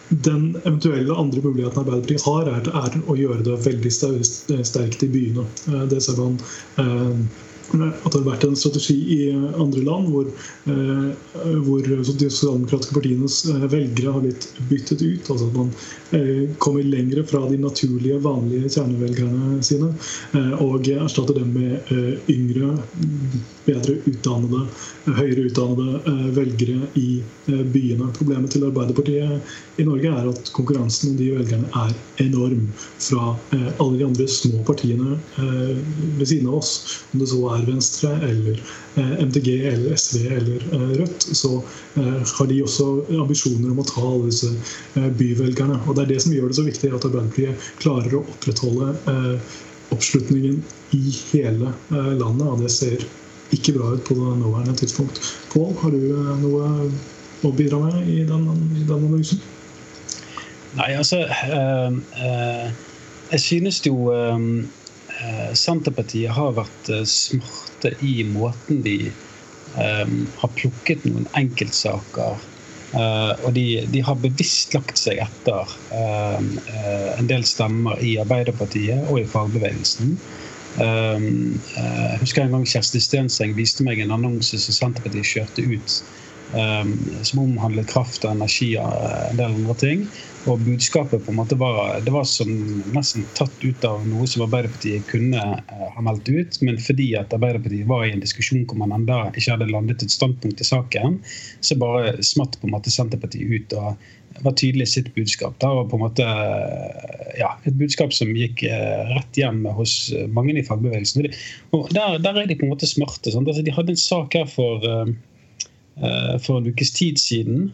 [0.08, 2.50] den eventuelle andre muligheten Arbeiderpartiet har,
[2.82, 5.46] er, å gjøre det veldig sterkt i byene.
[5.70, 6.38] Eh, det ser man
[6.82, 7.24] eh,
[7.72, 10.28] at det har vært en strategi i andre land hvor,
[11.66, 13.38] hvor de sosialdemokratiske partienes
[13.72, 15.30] velgere har blitt byttet ut.
[15.30, 15.72] altså at Man
[16.62, 19.90] kommer lenger fra de naturlige, vanlige kjernevelgerne sine
[20.62, 21.92] og erstatter dem med
[22.30, 22.74] yngre,
[23.64, 24.64] bedre utdannede,
[25.16, 27.08] høyere utdannede eh, velgere i
[27.48, 28.10] eh, byene.
[28.16, 33.70] Problemet til Arbeiderpartiet i Norge er at konkurransen om de velgerne er enorm fra eh,
[33.78, 35.18] alle de andre små partiene
[36.18, 36.74] ved siden av oss.
[37.12, 38.58] Om det så er Venstre eller
[38.98, 40.66] MDG eller SV eller
[40.98, 41.62] Rødt, så
[41.94, 42.88] har de også
[43.22, 44.50] ambisjoner om å ta alle disse
[44.94, 45.80] byvelgerne.
[45.86, 48.94] Og Det er det som gjør det så viktig at Arbeiderpartiet klarer å opprettholde
[49.94, 50.62] oppslutningen
[50.98, 52.46] i hele landet.
[52.48, 53.06] og det ser
[53.54, 55.20] ikke bra ut på det nåværende tidspunkt.
[55.52, 56.70] Pål, har du eh, noe
[57.44, 58.46] å bidra med i den,
[58.78, 59.42] i den analysen?
[60.74, 62.70] Nei, altså øh, øh,
[63.32, 64.64] Jeg synes jo øh,
[65.56, 68.98] Senterpartiet har vært smarte i måten de
[69.74, 72.42] har plukket noen enkeltsaker
[72.94, 79.26] og de, de, har bevisst lagt seg etter en del stemmer i Arbeiderpartiet og i
[79.26, 80.14] fagbevegelsen.
[80.78, 85.98] Jeg husker en gang Kjersti Stenseng viste meg en annonse som Senterpartiet kjørte ut.
[87.26, 88.94] Som omhandlet kraft og energi og
[89.30, 90.06] en del andre ting.
[90.44, 92.50] Og budskapet på en måte var det var som
[92.92, 96.58] nesten tatt ut av noe som Arbeiderpartiet kunne uh, ha meldt ut.
[96.64, 100.12] Men fordi at Arbeiderpartiet var i en diskusjon hvor man enda ikke hadde landet et
[100.12, 101.16] standpunkt i saken,
[101.64, 105.54] så bare smatt på en måte Senterpartiet ut og var tydelig i sitt budskap.
[105.62, 106.26] Det var på en måte
[107.38, 109.94] ja, et budskap som gikk eh, rett hjem hos
[110.34, 111.30] mange i fagbevegelsen.
[111.78, 113.30] Og der, der er de på en måte smarte.
[113.30, 114.82] Altså, de hadde en sak her for,
[116.42, 117.70] for en ukes tid siden.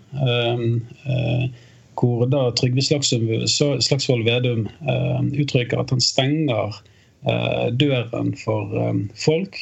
[2.00, 6.80] Hvor da Trygve Slagsvold Vedum uh, uttrykker at han stenger
[7.76, 9.58] døren for um, folk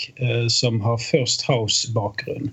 [0.47, 2.53] som har First House-bakgrunn.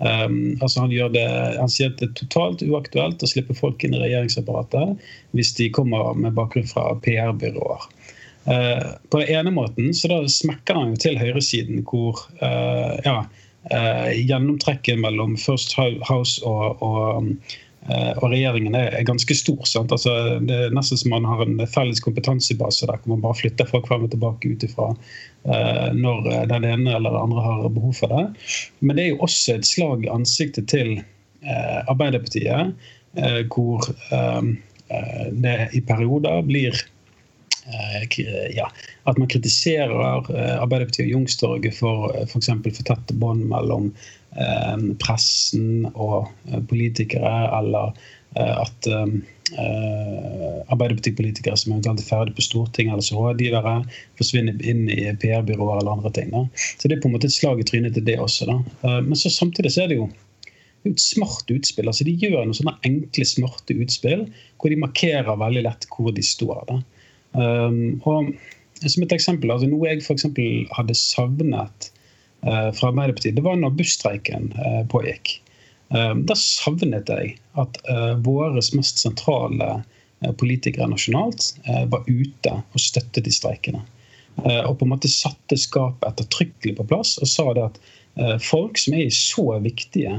[0.00, 1.22] Um, altså han, det,
[1.58, 4.94] han, sier at det er totalt uaktuelt å slippe folk inn i regjeringsapparatet
[5.36, 7.84] hvis de kommer med bakgrunn fra PR-byråer.
[8.48, 13.18] Uh, på den ene måten så da smekker han jo til høyresiden, hvor uh, ja,
[13.68, 19.62] uh, gjennomtrekket mellom First House og, og Eh, og regjeringen er, ganske stor.
[19.64, 20.12] Altså,
[20.44, 23.88] det er nesten som man har en felles kompetansebase der hvor man bare flytter folk
[23.88, 28.12] frem og tilbake ut ifra eh, når den ene eller den andre har behov for
[28.12, 28.26] det.
[28.84, 32.76] Men det er jo også et slag i ansiktet til eh, Arbeiderpartiet,
[33.16, 33.88] eh, hvor
[35.40, 36.74] det i perioder blir
[38.56, 38.70] ja,
[39.04, 42.48] at man kritiserer Arbeiderpartiet og Youngstorget for f.eks.
[42.48, 43.90] for, for tette bånd mellom
[44.30, 47.90] Eh, pressen og eh, politikere, eller
[48.38, 48.86] eh, at
[49.50, 53.72] Arbeiderpartipolitikere som eventuelt er ferdig på Stortinget eller så rådgivere,
[54.20, 56.30] forsvinner inn i PR-byråer eller andre ting.
[56.30, 56.46] Da.
[56.78, 58.46] Så det er på en måte et slag i trynet til det også.
[58.46, 58.62] Da.
[59.02, 60.06] Men så samtidig så er det jo
[60.86, 61.90] et smart utspill.
[61.90, 64.30] altså De gjør noen sånne enkle, smarte utspill
[64.62, 66.62] hvor de markerer veldig lett hvor de står.
[66.70, 66.78] Da.
[67.32, 68.32] Um, og
[68.80, 70.26] som et eksempel, altså Noe jeg f.eks.
[70.76, 71.90] hadde savnet
[72.46, 75.36] uh, fra Arbeiderpartiet, det var når busstreiken uh, pågikk.
[75.94, 77.80] Um, da savnet jeg at
[78.22, 79.80] våre mest sentrale
[80.38, 81.48] politikere nasjonalt
[81.90, 83.80] var ute og støttet de streikene.
[84.38, 87.80] Og på en måte satte skapet ettertrykkelig på plass og sa det at
[88.44, 90.12] folk som er i så viktige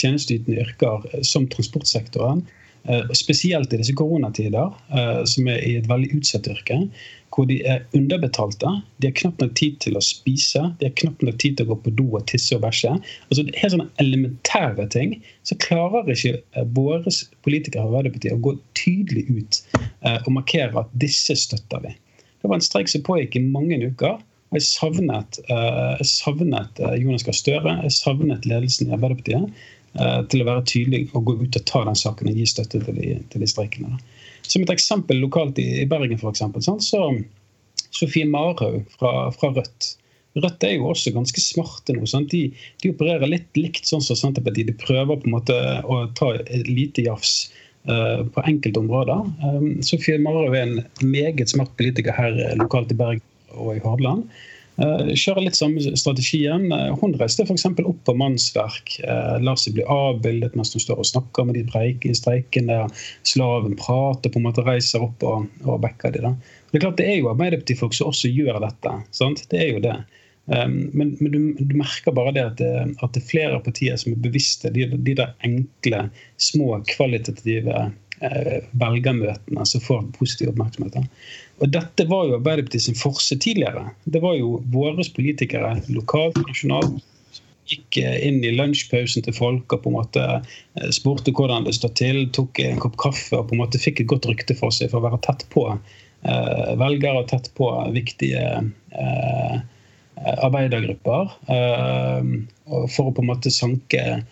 [0.00, 2.42] tjenesteytende yrker som transportsektoren,
[3.16, 4.72] spesielt i disse koronatider,
[5.24, 6.76] som er i et veldig utsatt yrke,
[7.34, 8.70] hvor de er underbetalte.
[9.02, 11.72] De har knapt nok tid til å spise, de har knapt nok tid til å
[11.72, 12.94] gå på do og tisse og bæsje.
[13.28, 15.16] Altså, helt sånne elementære ting.
[15.46, 17.14] Så klarer ikke eh, våre
[17.46, 21.94] politikere av Arbeiderpartiet å gå tydelig ut eh, og markere at disse støtter vi.
[22.42, 24.20] Det var en streik som pågikk i mange uker.
[24.20, 29.64] og Jeg savnet, eh, jeg savnet Jonas Gahr Støre, jeg savnet ledelsen i Arbeiderpartiet
[29.94, 32.96] til å være tydelig og gå ut og ta den saken og gi støtte til
[32.98, 33.98] de, til de streikene.
[34.42, 37.04] Som et eksempel lokalt i, i Bergen, eksempel, så
[37.94, 39.94] Sofie Marhaug fra, fra, Rødt
[40.34, 42.08] Rødt er jo også ganske smarte nå.
[42.32, 42.40] De,
[42.82, 44.66] de, opererer litt likt sånn som Senterpartiet.
[44.66, 47.52] De prøver på en måte å ta et lite jafs
[47.86, 49.28] uh, på enkelte områder.
[49.44, 53.22] Um, Sofie Marhaug er en meget smart politiker her lokalt i Bergen
[53.54, 54.26] og i Hordaland.
[54.74, 56.66] Uh, kjører litt samme strategien.
[56.72, 57.66] Uh, hun reiste f.eks.
[57.70, 58.96] opp på mannsverk.
[59.04, 62.80] Uh, lar seg bli avbildet mens hun står og snakker med de streikende.
[63.26, 66.24] Slaven prater, på en måte reiser opp og, og backer de.
[66.26, 66.34] da.
[66.72, 68.98] Det er klart det er jo Arbeiderpartifolk som også gjør dette.
[69.14, 69.46] Sant?
[69.52, 69.96] Det er jo det.
[70.44, 74.12] Men, men du, du, merker bare det at, det at, det er flere partier som
[74.12, 76.02] er bevisste de, de der enkle,
[76.36, 77.86] små, kvalitative eh,
[78.20, 81.08] velgermøtene som får positiv oppmerksomhet.
[81.62, 83.88] Og Dette var jo Arbeiderpartiet sin forse tidligere.
[84.04, 87.02] Det var jo våre politikere lokalt og nasjonalt
[87.70, 91.76] gikk eh, inn i lunsjpausen til folk og på en måte eh, spurte hvordan det
[91.78, 94.74] står til, tok en kopp kaffe og på en måte fikk et godt rykte for
[94.74, 99.56] seg for å være tett på eh, velgere og tett på viktige eh,
[100.34, 102.32] arbeidergrupper eh,
[102.94, 104.24] for å på en måte sanke eh,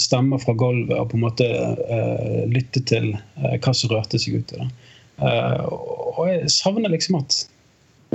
[0.00, 4.66] stemmer fra gulvet og på en måte eh, lytte til hva som rørte seg ute.
[5.18, 7.36] Og jeg savner liksom at,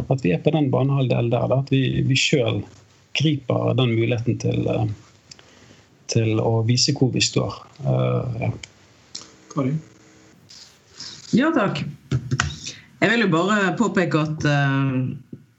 [0.03, 1.47] at vi er på den banehalvdelen der.
[1.51, 2.61] Da, at vi, vi sjøl
[3.15, 4.67] griper den muligheten til,
[6.11, 7.59] til å vise hvor vi står.
[7.83, 8.51] Ja.
[9.53, 9.75] Kari?
[11.35, 11.85] Ja, takk.
[13.03, 14.47] Jeg vil jo bare påpeke at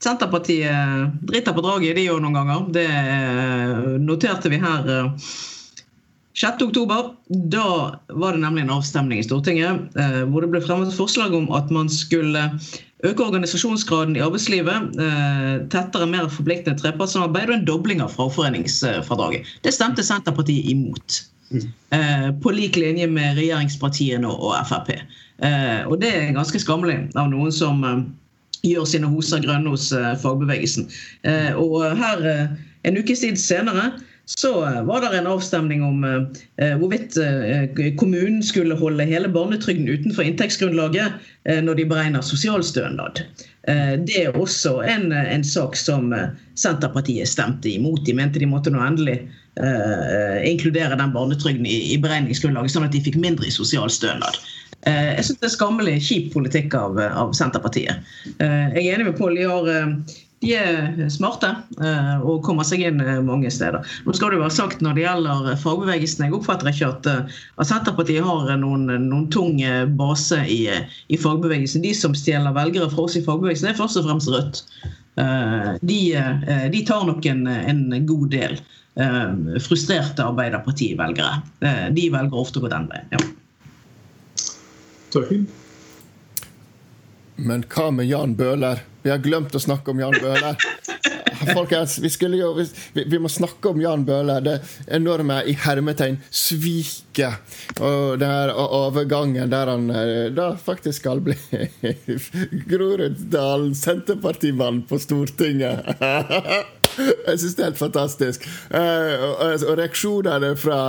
[0.05, 2.65] Senterpartiet driter på draget, de òg noen ganger.
[2.75, 4.89] Det uh, noterte vi her
[6.35, 6.83] 6.10.
[6.91, 7.67] Eh, da
[8.07, 11.71] var det nemlig en avstemning i Stortinget eh, hvor det ble fremmet forslag om at
[11.73, 12.49] man skulle
[13.05, 14.95] øke organisasjonsgraden i arbeidslivet,
[15.69, 19.45] tettere, mer forpliktende trepartssamarbeid og en dobling av fagforeningsfradraget.
[19.61, 21.19] Det stemte Senterpartiet imot.
[21.53, 21.67] Mm.
[22.41, 24.95] På lik linje med regjeringspartiene og Frp.
[25.91, 27.85] Og det er ganske skammelig av noen som
[28.65, 30.89] gjør sine hoser grønne hos eh, fagbevegelsen.
[31.27, 32.45] Eh, og her, eh,
[32.87, 33.91] en ukes tid senere,
[34.25, 34.51] så
[34.87, 36.01] var det en avstemning om
[36.79, 37.17] hvorvidt
[37.99, 41.19] kommunen skulle holde hele barnetrygden utenfor inntektsgrunnlaget
[41.61, 43.21] når de beregner sosialstønad.
[44.07, 46.09] Det er også en, en sak som
[46.57, 48.01] Senterpartiet stemte imot.
[48.05, 49.19] De mente de måtte nå endelig
[50.45, 54.41] inkludere den barnetrygden i, i beregningsgrunnlaget, sånn at de fikk mindre i sosialstønad.
[54.85, 58.05] Eh, jeg syns det er skammelig kjip politikk av, av, Senterpartiet.
[58.37, 59.39] Eh, jeg er enig med Pål.
[59.39, 61.51] De, eh, de, er smarte
[62.25, 63.85] og kommer seg inn mange steder.
[64.05, 67.09] Nå skal det være sagt Når det gjelder fagbevegelsen, jeg oppfatter ikke at,
[67.55, 69.57] at Senterpartiet har noen, noen tung
[69.97, 70.61] base i,
[71.07, 71.85] i, fagbevegelsen.
[71.85, 74.63] De som stjeler velgere fra oss i fagbevegelsen, er først og fremst Rødt.
[75.15, 75.99] De,
[76.73, 78.59] de tar nok en, en god del
[79.63, 81.39] frustrerte Arbeiderparti-velgere.
[81.95, 83.11] De velger ofte å gå den veien.
[83.15, 83.23] ja.
[87.35, 88.83] Men hva med Jan Bøhler?
[89.05, 90.55] Vi har glemt å snakke om Jan Bøhler.
[91.45, 94.41] Folkens, vi, jo, vi, vi, må snakke om Jan Bøhler.
[94.41, 94.55] Det
[94.97, 97.37] enorme i hermetegn sviket.
[97.77, 101.37] Og den overgangen der han eh, da faktisk skal bli
[102.71, 105.85] Groruddalen Senterpartimann på Stortinget.
[106.95, 108.45] Jeg syns det er helt fantastisk.
[108.71, 110.79] Eh, og reaksjonene fra,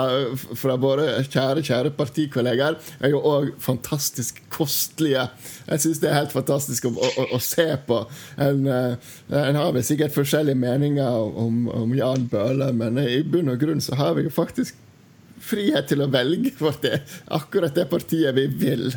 [0.57, 5.27] fra våre kjære kjære partikolleger er jo òg fantastisk kostelige.
[5.67, 8.01] Jeg syns det er helt fantastisk å, å, å se på.
[8.43, 13.51] En, eh, en, har vel sikkert forskjellige meninger om, om Jan Bøhler, men i bunn
[13.53, 14.79] og grunn så har vi jo faktisk
[15.47, 17.01] frihet til å velge for det,
[17.35, 18.89] akkurat det partiet vi vil.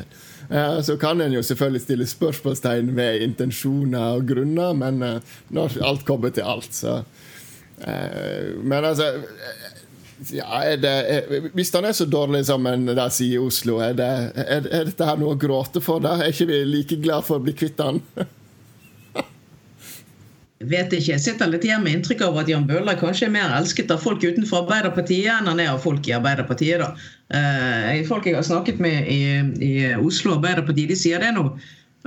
[0.82, 6.08] Så kan en jo selvfølgelig stille spørsmålstegn ved intensjoner og grunner, men uh, når alt
[6.08, 7.02] kommer til alt, så
[7.80, 9.06] Men altså
[10.34, 10.94] ja, det,
[11.54, 14.90] Hvis han er så dårlig som en da sier i Oslo, er, det, er, er
[14.90, 16.04] dette her noe å gråte for?
[16.04, 16.18] da?
[16.20, 18.02] Er ikke vi like glad for å bli kvitt han?
[20.60, 21.14] vet ikke.
[21.14, 24.02] Jeg sitter litt igjen med inntrykk av at Jan Bøhler kanskje er mer elsket av
[24.04, 26.84] folk utenfor Arbeiderpartiet enn han er av folk i Arbeiderpartiet.
[26.84, 26.90] da.
[27.32, 29.22] Eh, folk jeg har snakket med i,
[29.64, 31.48] i Oslo Arbeiderparti, de sier det nå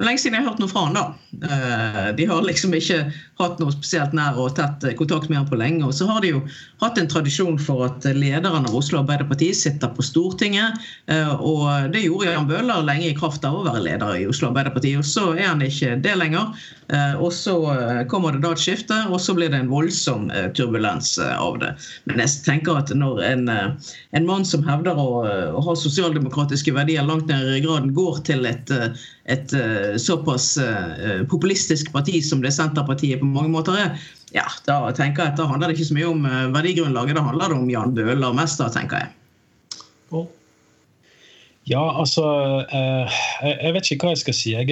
[0.00, 1.02] lenge siden jeg har hørt noe fra han da.
[1.44, 2.98] Eh, de har liksom ikke
[3.40, 5.85] hatt noe spesielt nær og tett kontakt med han på lenge.
[5.85, 6.40] Og så har de jo
[6.81, 10.81] hatt en tradisjon for at lederen av Oslo Arbeiderparti sitter på Stortinget.
[11.12, 14.48] Eh, og det gjorde Jan Bøhler lenge i kraft av å være leder i Oslo
[14.48, 14.94] Arbeiderparti.
[15.00, 16.57] Og så er han ikke det lenger.
[16.92, 17.59] Eh, og så
[18.09, 21.74] kommer det da et skifte, og så blir det en voldsom turbulens av det.
[22.09, 27.05] Men jeg tenker at når en, en mann som hevder å, å ha sosialdemokratiske verdier
[27.05, 28.72] langt ned i graden, går til et
[29.30, 34.04] et uh, såpass uh, populistisk parti som det Senterpartiet på mange måter er,
[34.35, 37.26] ja, da tenker jeg at da handler det ikke så mye om uh, verdigrunnlaget, da
[37.28, 39.82] handler det om Jan Bøhler mest, da, tenker jeg.
[40.11, 40.26] Cool.
[41.70, 42.24] Ja, altså
[42.74, 44.50] Jeg vet ikke hva jeg skal si.
[44.50, 44.66] Jeg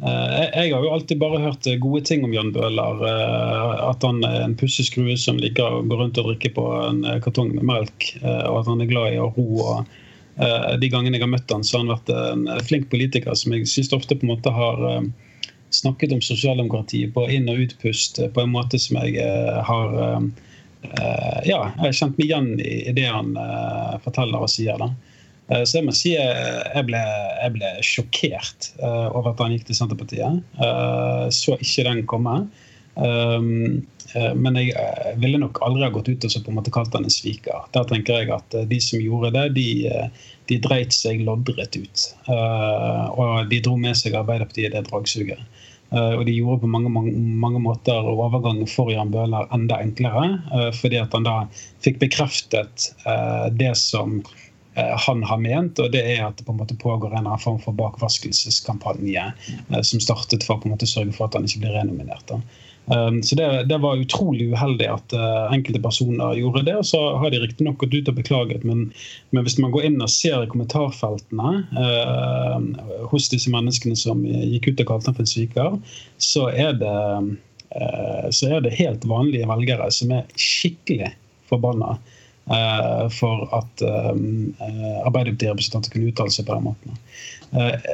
[0.00, 3.04] Jeg har jo alltid bare hørt gode ting om Jan Bøhler.
[3.84, 7.52] At han er en pusseskrue som liker å gå rundt og drikke på en kartong
[7.52, 8.08] med melk.
[8.24, 9.46] Og at han er glad i å ro.
[9.60, 9.99] og
[10.80, 13.68] De gangene jeg har møtt han, så har han vært en flink politiker som jeg
[13.68, 14.78] syns ofte på en måte har
[15.74, 19.20] snakket om sosialdemokratiet på inn- og utpust på en måte som jeg
[19.68, 19.92] har
[21.44, 23.36] ja, jeg har kjent meg igjen i det han
[24.06, 24.80] forteller og sier.
[24.80, 24.88] da.
[25.50, 29.68] Eh, så jeg må si jeg ble, jeg ble sjokkert eh, over at han gikk
[29.70, 30.42] til Senterpartiet.
[30.62, 32.42] Eh, så ikke den komme.
[33.00, 37.06] Men jeg ville nok aldri ha gått ut og så på en måte kalt han
[37.06, 37.62] en sviker.
[37.72, 39.68] Der tenker jeg at de som gjorde det, de,
[40.50, 42.04] de dreit seg loddrett ut.
[42.28, 45.40] Og de dro med seg Arbeiderpartiet i det dragsuget.
[45.94, 50.26] Og de gjorde på mange, mange, mange måter overgangen for Jan Bøhler enda enklere.
[50.82, 51.38] Fordi at han da
[51.86, 52.90] fikk bekreftet
[53.56, 54.20] det som
[54.74, 57.58] Eh, han har ment, og det er at det på en måte pågår en form
[57.62, 61.64] for bakvaskelseskampanje eh, som startet for å på en måte sørge for at han ikke
[61.64, 62.30] blir renominert.
[62.30, 62.44] Um,
[63.22, 66.74] så det, det, var utrolig uheldig at uh, enkelte personer gjorde det.
[66.80, 68.88] og Så har de riktignok gått ut og beklaget, men,
[69.30, 71.52] men, hvis man går inn og ser i kommentarfeltene
[71.84, 72.56] eh,
[73.12, 75.78] hos disse menneskene som gikk ut og kalte ham for en sviker,
[76.18, 76.96] så er, det,
[77.78, 81.12] eh, så er det helt vanlige velgere som er skikkelig
[81.50, 82.19] forbanna Eh,
[83.14, 86.96] for at eh, Arbeiderparti-representanter kunne uttale seg på den måten.
[87.54, 87.90] Eh,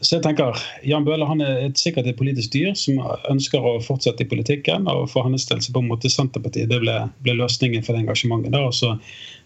[0.00, 4.24] så jeg tenker, Jan Bøhler han er sikkert et politisk dyr som ønsker å fortsette
[4.24, 4.88] i politikken.
[4.88, 8.06] og For hans del så på en måte Senterpartiet det ble, ble løsningen for det
[8.06, 8.52] engasjementet.
[8.54, 8.94] der, og så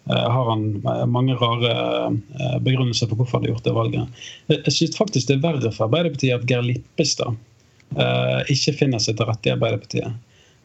[0.07, 2.11] har han mange rare
[2.67, 4.25] begrunnelser for hvorfor han har gjort det valget.
[4.51, 7.39] Jeg synes faktisk det er verre for Arbeiderpartiet at Geir Lippestad
[8.51, 10.19] ikke finner seg til rette i Arbeiderpartiet.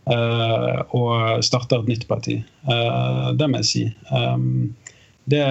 [0.08, 2.38] Eh, og starter et nytt parti.
[2.40, 3.84] Eh, det må jeg si.
[4.12, 4.76] Um,
[5.28, 5.42] det,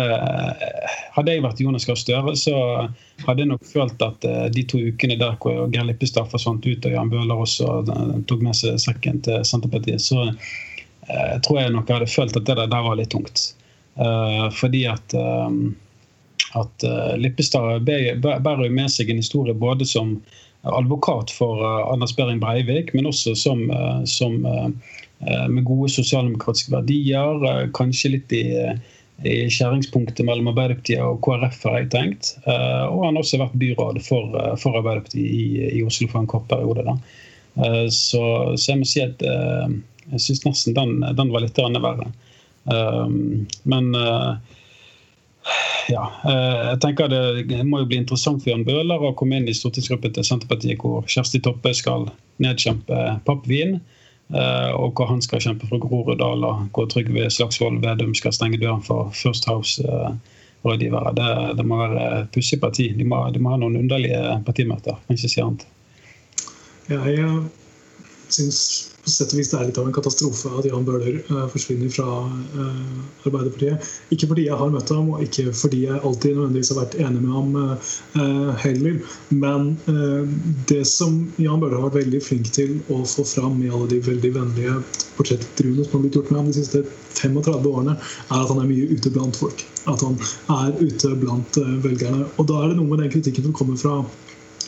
[1.12, 2.54] hadde jeg vært Jonas Gahr Støre, så
[3.26, 6.88] hadde jeg nok følt at eh, de to ukene der hvor Geir Lippestad forsvant ut
[6.88, 7.82] og Jan Bøhler også
[8.30, 12.48] tok med seg sekken til Senterpartiet, så uh, tror jeg nok jeg hadde følt at
[12.48, 13.50] det der, der var litt tungt.
[14.00, 15.76] Uh, fordi at, um,
[16.56, 16.88] at
[17.20, 20.16] Lippestad bærer jo med seg en historie både som
[20.72, 24.68] advokat for eh, Anders Behring Breivik, men også som, eh, som eh,
[25.48, 27.70] med gode sosialdemokratiske verdier.
[27.76, 28.44] Kanskje litt i,
[29.24, 32.34] i skjæringspunktet mellom Arbeiderpartiet og KrF, har jeg tenkt.
[32.44, 36.44] Og han har også vært byråd for, for Arbeiderpartiet i, i, Oslo for en kort
[36.52, 36.84] periode.
[36.84, 36.98] Da.
[37.88, 38.20] Så,
[38.60, 42.10] så, jeg må si at jeg syns nesten den, den, var litt verre.
[43.64, 43.88] Men
[45.88, 49.50] ja, eh, jeg tenker Det må jo bli interessant for Jan Bøhler å komme inn
[49.50, 52.08] i stortingsgruppen til Senterpartiet, hvor Kjersti Toppe skal
[52.42, 53.78] nedkjempe pappvin.
[54.34, 58.58] Eh, og hvor han skal kjempe for Groruddal, og hvor Trygve Slagsvold Vedum skal stenge
[58.58, 61.14] døren for First House-rådgivere.
[61.14, 61.30] Det,
[61.60, 62.90] det, må være et pussig parti.
[62.98, 64.98] De må, de må, ha noen underlige partimøter.
[65.06, 65.66] Kan ikke si annet.
[66.90, 67.30] Ja, jeg
[68.34, 71.44] syns på sett og vis det er litt av en katastrofe at Jan Bøhler uh,
[71.52, 73.86] forsvinner fra uh, Arbeiderpartiet.
[74.14, 77.22] Ikke fordi jeg har møtt ham, og ikke fordi jeg alltid nødvendigvis har vært enig
[77.22, 78.98] med ham uh, heller.
[79.30, 79.68] Men
[80.66, 84.02] det som Jan Bøhler har vært veldig flink til å få fram i alle de
[84.02, 84.76] veldig vennlige
[85.16, 86.82] portrettdruene som har blitt gjort med ham de siste
[87.16, 89.62] 35 årene, er at han er mye ute blant folk.
[89.86, 90.18] At han
[90.56, 92.26] er ute blant velgerne.
[92.36, 94.00] Og da er det noe med den kritikken som kommer fra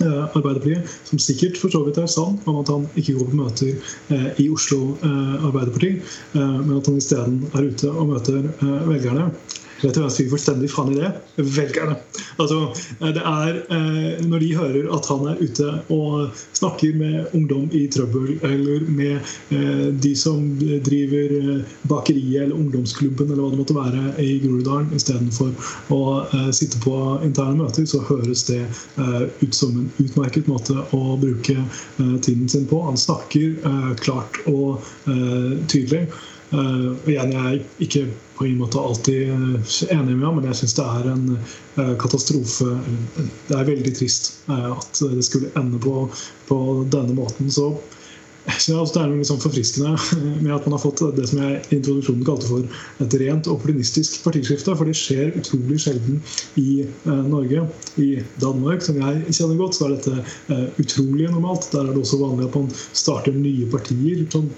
[0.06, 3.94] Arbeiderpartiet, som sikkert for så vidt er sann om at han ikke går på møter
[4.14, 5.92] eh, i Oslo eh, Arbeiderparti,
[6.34, 8.50] men at han isteden er ute og møter
[8.88, 9.30] velgerne.
[9.78, 11.10] Vet og slett gir fullstendig faen i det?
[11.36, 11.94] Velgerne.
[12.42, 12.58] Altså,
[12.98, 17.68] eh, det er eh, Når de hører at han er ute og snakker med ungdom
[17.76, 19.20] i trøbbel, eller med
[19.54, 25.52] eh, de som driver bakeriet eller ungdomsklubben eller hva det måtte være i Groruddalen, istedenfor
[25.94, 26.00] å
[26.54, 26.94] sitte på
[27.26, 28.60] interne møter, så høres det
[29.42, 31.56] ut som en utmerket måte å bruke
[32.24, 32.80] tiden sin på.
[32.86, 34.84] Han snakker klart og
[35.70, 36.06] tydelig.
[36.52, 38.06] Og igjen, jeg er ikke
[38.38, 42.70] på ingen måte alltid uh, enig med men jeg syns det er en uh, katastrofe.
[43.48, 46.08] Det er veldig trist at det skulle ende på,
[46.48, 46.58] på
[46.92, 47.50] denne måten.
[47.50, 47.72] Så
[48.48, 49.90] jeg synes det er noe liksom forfriskende
[50.44, 54.22] med at man har fått det som jeg i introduksjonen kalte for et rent opportunistisk
[54.24, 54.76] partiskifte.
[54.78, 56.22] For det skjer utrolig sjelden
[56.62, 57.66] i Norge.
[58.00, 58.08] I
[58.40, 61.68] Danmark, som jeg kjenner godt, så er dette utrolig normalt.
[61.74, 62.72] Der er det også vanlig at man
[63.02, 64.24] starter nye partier.
[64.32, 64.48] sånn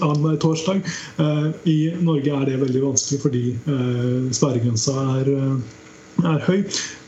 [0.00, 0.82] annenhver torsdag.
[1.18, 5.56] Eh, I Norge er det veldig vanskelig fordi eh, sperregrensa er eh,
[6.24, 6.60] er høy,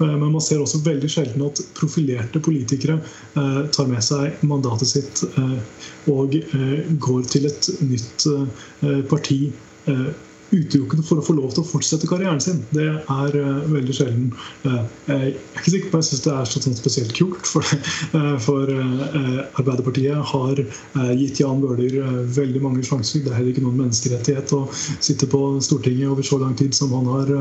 [0.03, 2.97] men man ser også veldig sjelden at profilerte politikere
[3.73, 5.23] tar med seg mandatet sitt
[6.11, 6.35] og
[7.07, 8.27] går til et nytt
[9.07, 9.39] parti
[10.55, 12.61] utelukkende for å få lov til å fortsette karrieren sin.
[12.75, 14.29] Det er uh, veldig sjelden.
[14.65, 17.51] Uh, jeg er ikke sikker på jeg syns det er sånn spesielt kult.
[17.51, 17.63] For,
[18.17, 18.71] uh, for
[19.59, 20.61] Arbeiderpartiet har
[21.17, 21.97] gitt Jan Bøhler
[22.37, 23.25] veldig mange sjanser.
[23.25, 26.93] Det er heller ikke noen menneskerettighet å sitte på Stortinget over så lang tid som
[26.97, 27.33] han har,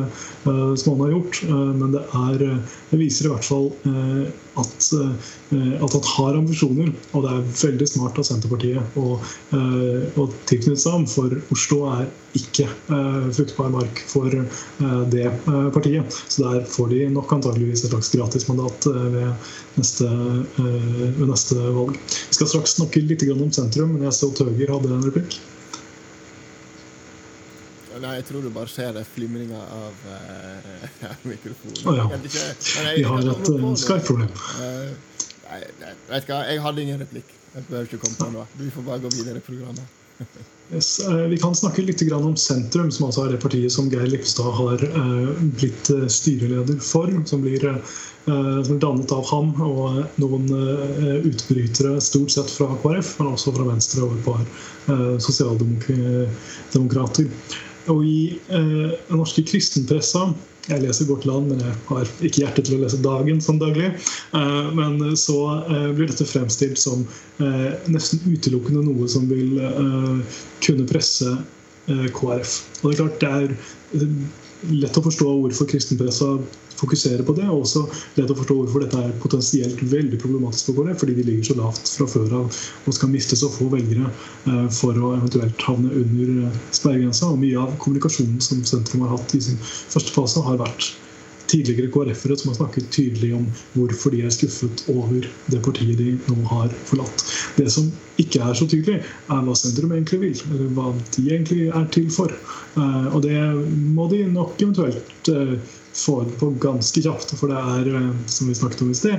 [0.45, 1.41] som han har gjort.
[1.49, 2.45] men det, er,
[2.91, 3.69] det viser i hvert fall
[4.61, 4.89] at,
[5.55, 6.91] at han har ambisjoner.
[7.13, 9.17] Og det er veldig smart av Senterpartiet å,
[9.55, 15.69] å tilknytte seg ham, for Oslo er ikke Eh, fruktbar mark for eh, det eh,
[15.73, 16.17] partiet.
[16.27, 19.49] Så der får de nok antageligvis et slags gratismandat ved
[19.79, 20.09] neste,
[20.57, 21.97] ved neste valg.
[21.97, 25.39] Vi skal straks snakke litt om sentrum, men jeg så Tøger hadde en replikk.
[28.01, 30.17] Nei, jeg tror du bare ser flimringa av uh,
[31.23, 31.77] mikrofonen.
[31.87, 32.05] Oh, ja.
[32.95, 34.31] Vi har et uh, Skype-problem.
[34.59, 34.91] Uh,
[35.47, 37.29] nei, nei, vet du hva, jeg hadde ingen replikk.
[37.55, 38.45] Jeg behøver ikke komme på noe.
[38.59, 39.85] Du får bare gå videre i programmet.
[40.73, 44.07] Yes, eh, vi kan snakke litt om Sentrum, som altså er det partiet som Geir
[44.09, 45.29] Lippstad har eh,
[45.59, 47.23] blitt eh, styreleder for.
[47.29, 47.61] Som blir
[48.25, 50.49] dannet av ham og noen
[51.29, 54.41] utbrytere, stort sett fra KrF, men også fra Venstre og et par
[55.21, 57.29] sosialdemokrater.
[57.91, 58.19] Og i
[58.49, 60.29] den norske kristenpressa
[60.65, 63.91] jeg leser Vårt Land, men jeg har ikke hjerte til å lese Dagen sånn daglig.
[64.37, 67.03] Eh, men så eh, blir dette fremstilt som
[67.43, 69.59] eh, nesten utelukkende noe som vil
[70.65, 71.37] kunne presse
[71.85, 72.55] KrF.
[72.81, 74.07] Og det er klart det er
[74.71, 76.37] lett å forstå hvorfor kristenpressa
[76.75, 77.45] fokuserer på det.
[77.51, 77.85] Og også
[78.17, 81.57] lett å forstå hvorfor dette er potensielt veldig problematisk for KrF, fordi de ligger så
[81.59, 85.93] lavt fra før av og skal miste så få velgere eh, for å eventuelt havne
[86.03, 87.31] under eh, sperregrensa.
[87.31, 90.93] Og mye av kommunikasjonen som sentrum har hatt i sin første fase, har vært
[91.51, 96.15] tidligere KrF-ere som har snakket tydelig om hvorfor de er skuffet over det partiet de
[96.29, 97.25] nå har forlatt.
[97.57, 97.91] Det som
[98.21, 102.11] ikke er så tydelig, er hva sentrum egentlig vil, eller hva de egentlig er til
[102.13, 102.35] for.
[102.75, 103.39] Eh, og det
[103.95, 105.33] må de nok eventuelt
[105.95, 107.33] få på ganske kjapt.
[107.39, 109.15] For det er, eh, som vi snakket om i sted,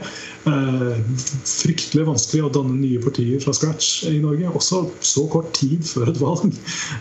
[0.47, 0.99] eh,
[1.45, 4.53] fryktelig vanskelig å danne nye partier fra scratch i Norge.
[4.53, 6.53] Også så kort tid før et valg.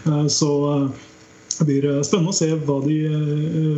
[0.05, 0.91] Eh, så
[1.59, 2.99] det blir spennende å se hva de,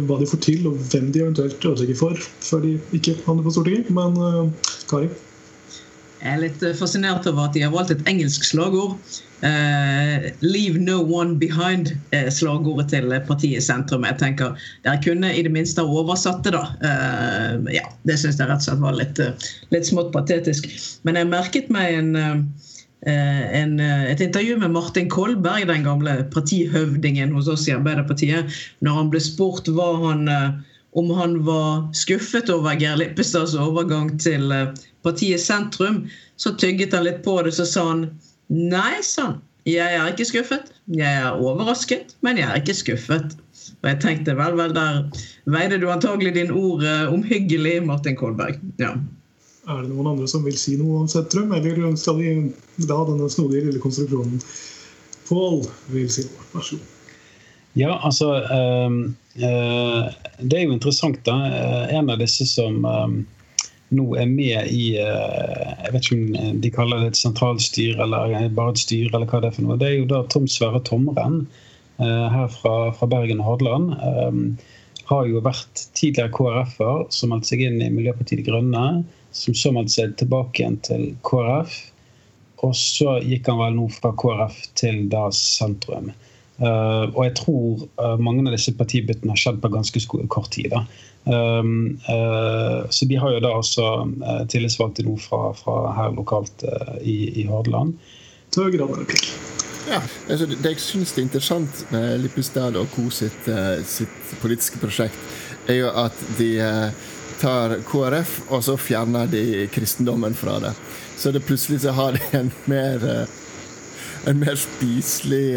[0.09, 3.53] hva de får til, og hvem de eventuelt ødelegger for før de ikke havner på
[3.53, 3.91] Stortinget.
[3.93, 4.17] Men
[4.89, 5.11] Kari?
[6.17, 8.97] Jeg er litt fascinert over at de har valgt et engelsk slagord.
[9.45, 14.05] Uh, 'Leave no one behind' er slagordet til partiet Sentrum.
[14.07, 16.63] Jeg tenker Dere kunne i det minste oversatt det, da.
[16.81, 20.65] Uh, ja, Det syns jeg rett og slett var litt, uh, litt, smått patetisk.
[21.05, 22.09] Men jeg merket meg en,
[23.05, 29.11] en, et intervju med Martin Kolberg, den gamle partihøvdingen hos oss i Arbeiderpartiet, når han
[29.13, 30.25] ble spurt han,
[30.97, 34.49] om han var skuffet over Geir Lippestads overgang til
[35.05, 36.07] partiet Sentrum.
[36.41, 38.07] Så tygget han litt på det, så sa han
[38.47, 39.41] Nei, sånn.
[39.67, 40.69] Jeg er ikke skuffet.
[40.95, 43.35] Jeg er overrasket, men jeg er ikke skuffet.
[43.81, 45.01] Og jeg tenkte vel, vel, der
[45.51, 48.61] veide du antagelig dine ord omhyggelig, Martin Kolberg.
[48.79, 48.93] Ja.
[49.67, 52.33] Er det noen andre som vil si noe om sentrum, eller skal vi
[52.87, 54.39] la denne snodige lille konstruksjonen
[55.27, 56.45] Pål vil si noe.
[56.53, 56.93] Vær så god.
[57.77, 58.31] Ja, altså
[58.87, 59.01] um,
[59.37, 60.07] uh,
[60.39, 61.35] Det er jo interessant, da.
[61.51, 63.19] Uh, en av disse som um,
[63.95, 68.49] nå er med i eh, Jeg vet ikke om de kaller det et sentralstyre eller
[68.55, 69.77] bare et styre, eller hva det er for noe.
[69.79, 71.45] Det er jo da Tom Sverre Tomren
[72.01, 73.93] eh, her fra, fra Bergen og Hordaland.
[73.95, 74.73] Eh,
[75.07, 78.83] har jo vært tidligere KrF-er som meldte seg inn i Miljøpartiet De Grønne.
[79.35, 81.75] Som så meldte seg tilbake igjen til KrF.
[82.65, 86.09] Og så gikk han vel nå fra KrF til da sentrum.
[86.57, 90.01] Uh, og jeg tror uh, mange av disse partibyttene har skjedd på ganske
[90.33, 90.71] kort tid.
[90.73, 90.87] Da.
[91.27, 96.95] Um, uh, så de har jo da uh, tillitsvalgte nå fra, fra, her lokalt uh,
[97.01, 97.97] i, i Hordaland.
[99.87, 99.99] Ja,
[100.29, 103.09] altså, det jeg syns er interessant med Lippestad og Co.
[103.11, 103.47] Sitt,
[103.87, 105.19] sitt, politiske prosjekt,
[105.67, 106.49] er jo at de
[107.41, 110.73] tar KrF, og så fjerner de kristendommen fra det.
[111.17, 113.27] Så det plutselig så har de en mer
[114.27, 115.55] en mer spiselig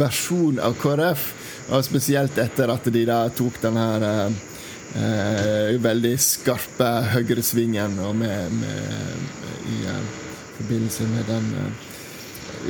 [0.00, 1.26] versjon av KrF.
[1.70, 8.56] Og spesielt etter at de da tok den her eh, veldig skarpe høyresvingen og med,
[8.62, 9.28] med,
[9.70, 10.08] i eh,
[10.56, 11.86] forbindelse med den eh,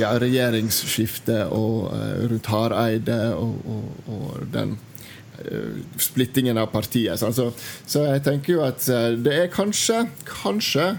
[0.02, 1.88] ja, regjeringsskiftet og
[2.30, 4.76] rundt Hareide og, og, og den
[6.00, 7.18] splittingen av partiet.
[7.20, 7.50] Så, altså,
[7.88, 8.84] så jeg tenker jo at
[9.24, 10.92] det er kanskje, kanskje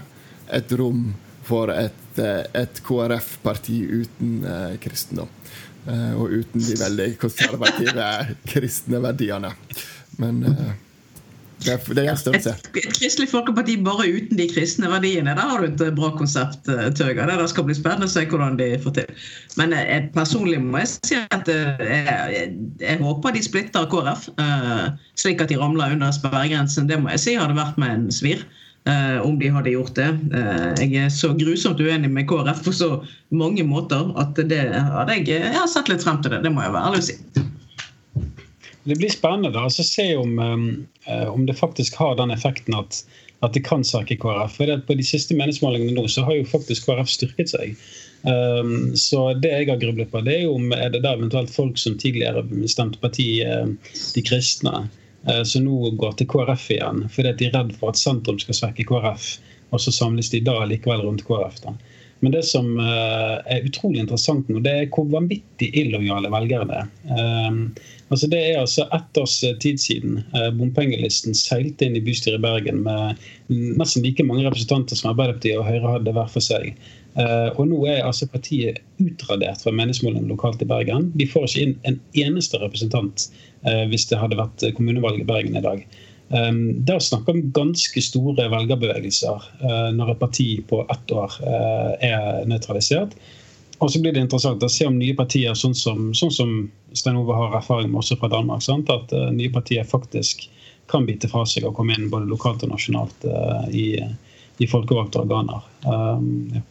[0.52, 1.12] et rom
[1.46, 4.40] for et, et KrF-parti uten
[4.82, 5.30] kristendom.
[6.18, 8.08] og uten de veldig konservative
[8.52, 9.54] kristne verdiene.
[10.22, 10.42] Men
[11.62, 12.04] Det, det
[12.34, 12.46] Et,
[12.82, 15.34] et kristelig folkeparti bare uten de kristne verdiene.
[15.38, 17.30] Der har du et bra konsept, eh, Tøger.
[17.30, 19.12] Det skal bli spennende å se hvordan de får til.
[19.60, 21.76] Men eh, jeg, personlig må jeg si at jeg,
[22.34, 26.90] jeg, jeg håper de splitter KrF, uh, slik at de ramler under sperregrensen.
[26.90, 28.44] Det må jeg si hadde vært med en svir.
[28.82, 30.08] Uh, om de hadde gjort det.
[30.34, 32.88] Uh, jeg er så grusomt uenig med KrF på så
[33.30, 36.42] mange måter at det hadde jeg, jeg har sett litt frem til det.
[36.42, 37.18] Det må jeg være ærlig å si.
[38.84, 43.04] Det blir spennende da, altså se om, eh, om det faktisk har den effekten at,
[43.42, 44.56] at det kan svekke KrF.
[44.56, 47.76] For det at På de siste meningsmålingene nå så har jo faktisk KrF styrket seg.
[48.22, 51.50] Um, så det jeg har grublet på, det er jo om er det da eventuelt
[51.50, 53.66] folk som tidligere stemte parti eh,
[54.14, 54.84] De kristne,
[55.26, 58.38] uh, som nå går til KrF igjen fordi at de er redd for at sentrum
[58.42, 59.32] skal svekke KrF.
[59.72, 61.62] Og så samles de da likevel rundt KrF.
[61.64, 61.74] da.
[62.22, 66.76] Men det som eh, er utrolig interessant nå, det er hvor vanvittig illojale velgere det
[66.78, 66.90] er.
[67.10, 67.56] Um,
[68.14, 72.38] altså det er altså ett års eh, tid siden eh, bompengelisten seilte inn i bystyret
[72.38, 73.18] i Bergen med
[73.50, 76.70] nesten like mange representanter som Arbeiderpartiet og Høyre hadde hver for seg.
[77.12, 81.10] Og nå er altså partiet utradert fra meningsmålene lokalt i Bergen.
[81.20, 83.26] De får ikke inn en eneste representant
[83.90, 85.82] hvis det hadde vært kommunevalg i Bergen i dag.
[86.32, 91.92] Um, å snakke om ganske store velgerbevegelser uh, når et parti på ett år uh,
[92.00, 93.12] er nøytralisert.
[93.82, 96.54] Og så blir det interessant å se om nye partier, sånn som, sånn som
[96.96, 98.88] Stein Ove har erfaring med også fra Danmark, sant?
[98.92, 100.46] at uh, nye partier faktisk
[100.88, 103.24] kan bite fra seg og komme inn både lokalt og nasjonalt
[103.72, 103.94] i,
[104.60, 105.62] i folkevalgte organer.
[105.86, 106.64] Um, ja.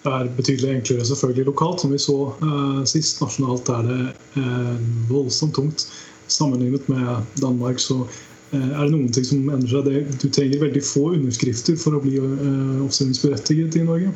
[0.00, 3.20] Det er betydelig enklere selvfølgelig lokalt, som vi så uh, sist.
[3.20, 4.00] Nasjonalt er det
[4.40, 4.76] uh,
[5.10, 5.84] voldsomt tungt.
[6.30, 8.06] Sammenlignet med Danmark så
[8.56, 10.12] er det noen ting som endrer seg.
[10.22, 14.12] Du trenger veldig få underskrifter for å bli uh, oppstillingsberettiget i Norge.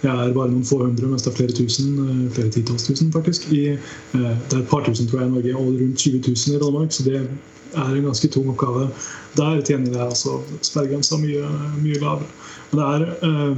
[0.00, 3.48] jeg er bare noen få hundre, mens det er flere tusen, flere titalls tusen faktisk.
[3.50, 3.78] Det
[4.16, 6.92] er et par tusen tror jeg i Norge, og rundt 20 000 i Danmark.
[6.94, 8.88] så det er en ganske tung oppgave.
[9.36, 11.50] Der tjener jeg altså sperregrensa mye,
[11.82, 12.30] mye lavere.
[12.70, 13.52] Men det er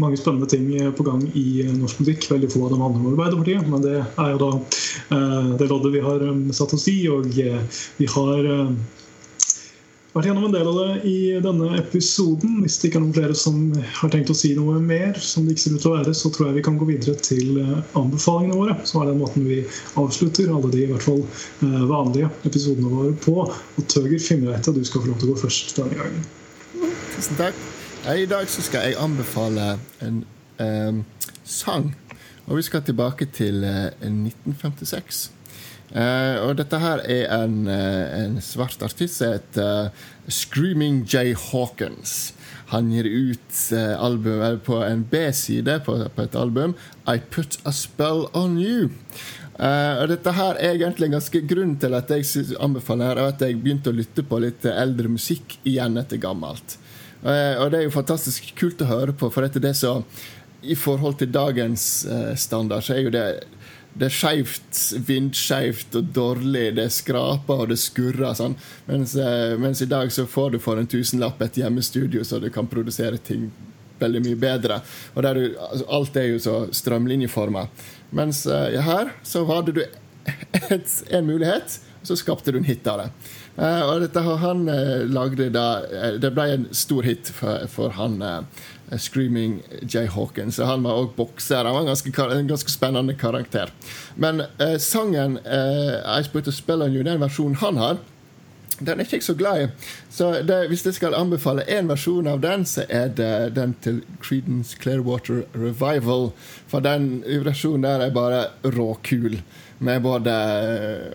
[0.00, 0.66] mange spennende ting
[0.96, 2.28] på gang i norsk politikk.
[2.32, 5.94] Veldig få av dem handler om Arbeiderpartiet, men det er jo da eh, det loddet
[5.94, 6.26] vi har
[6.56, 6.98] satt oss i.
[7.12, 8.72] Og eh, vi har eh,
[10.14, 12.60] vært gjennom en del av det i denne episoden.
[12.62, 13.60] Hvis det ikke er noen flere som
[13.98, 16.30] har tenkt å si noe mer, som det ikke ser ut til å være, så
[16.34, 18.78] tror jeg vi kan gå videre til eh, anbefalingene våre.
[18.86, 19.62] Så er den måten vi
[20.00, 23.38] avslutter alle de i hvert fall eh, vanlige episodene våre på.
[23.50, 26.28] Og Tøger at du skal få lov til å gå først denne gangen.
[27.14, 27.73] Tusen takk.
[28.04, 30.18] I dag så skal jeg anbefale en
[30.60, 30.98] um,
[31.40, 31.86] sang.
[32.44, 35.30] Og vi skal tilbake til uh, 1956.
[35.88, 39.88] Uh, og dette her er en, uh, en svart artist som heter
[40.28, 42.34] Screaming Jay Hawkins.
[42.74, 46.76] Han gir ut album på en B-side på, på, et album,
[47.08, 48.90] I Put A Spell On You.
[49.54, 53.92] og dette her er egentlig ganske grunnen til at jeg anbefaler her, at jeg begynte
[53.92, 56.78] å lytte på litt eldre musikk igjen etter gammelt.
[57.24, 59.94] Og det er jo fantastisk kult å høre på, for etter det så
[60.60, 61.84] I forhold til dagens
[62.36, 63.24] standard, så er jo det
[63.94, 66.64] det er skeivt, vindskeivt og dårlig.
[66.74, 68.32] Det skraper og det skurrer.
[68.34, 68.56] Sånn.
[68.88, 69.14] Mens,
[69.62, 73.22] mens, i dag så får du for en tusenlapp et hjemmestudio, så du kan produsere
[73.22, 73.52] ting
[74.00, 74.80] veldig mye bedre.
[75.14, 77.68] Og du, altså, alt er jo så strømlinjeforma.
[78.18, 82.86] Mens uh, her så hadde du et, en mulighet, og så skapte du en hit
[82.90, 83.08] av det.
[83.54, 85.84] Uh, og dette har han uh, lagde da
[86.18, 88.18] Det ble en stor hit for, for han
[89.00, 90.58] Screaming Jay Hawkins.
[90.58, 91.64] Han var òg bokser.
[91.64, 93.72] Han var en ganske, en ganske spennende karakter.
[94.20, 94.44] Men
[94.78, 97.96] sangen I Put to Spell On You, den versjonen han har,
[98.80, 99.66] den er ikke jeg så glad i.
[100.10, 104.00] Så det, hvis jeg skal anbefale én versjon av den, så er det den til
[104.22, 106.32] Creedence Clearwater Revival.
[106.66, 109.38] For den versjonen der er bare råkul.
[109.78, 110.34] Med både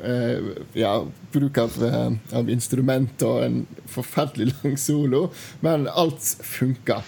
[0.03, 0.95] uh, ja,
[1.31, 5.29] bruk av, uh, av instrument og en forferdelig lang solo.
[5.65, 7.07] Men alt funker.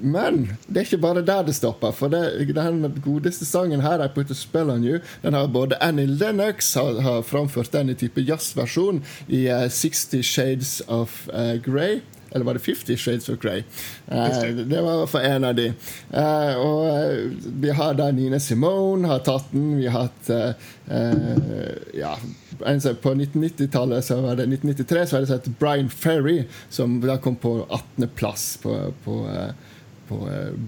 [0.00, 1.92] Men det er ikke bare der det stopper.
[1.94, 5.78] For det, den godeste sangen her, I Put A Spell On You, den har både
[5.80, 11.56] Annie Lennox har, har framført den i type jazzversjon i uh, 60 Shades of uh,
[11.62, 12.00] Grey.
[12.36, 13.64] Eller var det 50 Shades of Grey?
[14.12, 15.70] Uh, det var i hvert fall en av de.
[16.12, 19.72] Uh, og vi har da Nina Simone har tatt den.
[19.80, 20.30] Vi har hatt
[21.96, 22.12] ja,
[23.02, 27.40] På 1990-tallet, så var det 1993, så var det sett Brian Ferry, som da kom
[27.40, 29.16] på 18.-plass på, på
[30.08, 30.18] på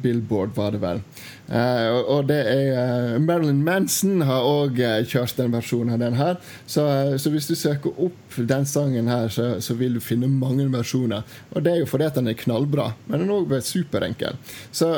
[0.02, 1.02] Billboard, var det vel.
[1.48, 6.36] Uh, og det er uh, Marilyn Manson har òg kjørt en versjon av den her.
[6.68, 6.84] Så,
[7.16, 11.24] så, hvis du søker opp den sangen her, så, så, vil du finne mange versjoner.
[11.54, 14.36] Og det er jo fordi at den er knallbra, men den er òg superenkel.
[14.74, 14.90] Så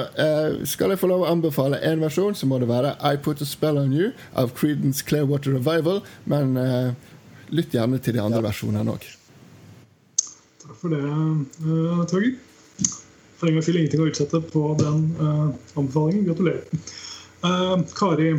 [0.69, 3.49] skal jeg få lov å anbefale én versjon, så må det være I Put A
[3.49, 6.03] Spell On You av Creedence Clearwater Revival.
[6.31, 6.59] Men
[7.55, 8.47] lytt gjerne til de andre ja.
[8.51, 9.07] versjonene òg.
[10.61, 11.01] Takk for det,
[13.41, 13.61] uh, Torgeir.
[13.61, 16.27] Trenger vel ingenting å utsette på den uh, anbefalingen.
[16.29, 16.63] Gratulerer.
[17.45, 18.35] Uh, Kari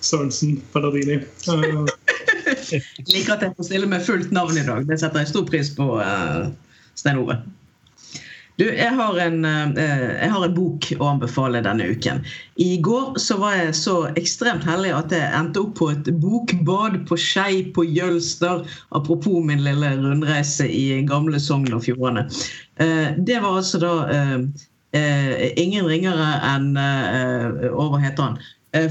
[0.00, 1.22] Sørensen Bernardini.
[1.52, 2.78] Uh,
[3.08, 4.84] Liker at jeg får stille med fullt navn i dag.
[4.88, 5.86] Det setter jeg stor pris på,
[6.96, 7.36] Stein Ove.
[8.60, 9.70] Du, jeg har, en, eh,
[10.20, 12.20] jeg har, en, bok å anbefale denne uken.
[12.60, 16.98] I går så var jeg så ekstremt heldig at jeg endte opp på et bokbad
[17.08, 18.66] på Skei på Jølster.
[18.92, 22.26] Apropos min lille rundreise i gamle Sogn og Fjordane.
[22.76, 28.36] Eh, det var altså da eh, ingen ringere enn Hva heter han?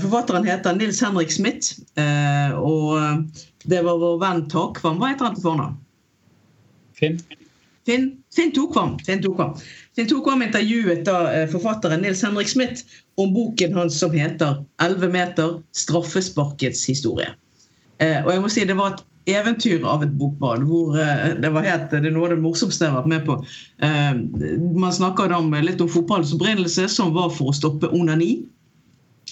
[0.01, 1.77] Forfatteren heter Nils Henrik Smith.
[2.57, 2.97] Og
[3.69, 4.97] det var vår venn Takvam.
[5.01, 5.77] Hva heter han til fornavn?
[6.97, 7.21] Finn.
[7.85, 8.97] Finn, Finn Tokvam.
[9.05, 9.55] Finn Tokvam.
[9.95, 12.83] Finn Tokvam intervjuet da eh, forfatteren Nils Henrik Smith
[13.19, 17.33] om boken hans som heter 'Elleve meter straffesparkets historie'.
[17.99, 19.03] Eh, og jeg må si Det var et
[19.35, 20.63] eventyr av et bokbad.
[20.63, 23.25] hvor eh, Det var helt, det er noe av det morsomste jeg har vært med
[23.25, 23.35] på.
[24.79, 28.45] Man snakker om, litt om fotballens opprinnelse, som var for å stoppe onani.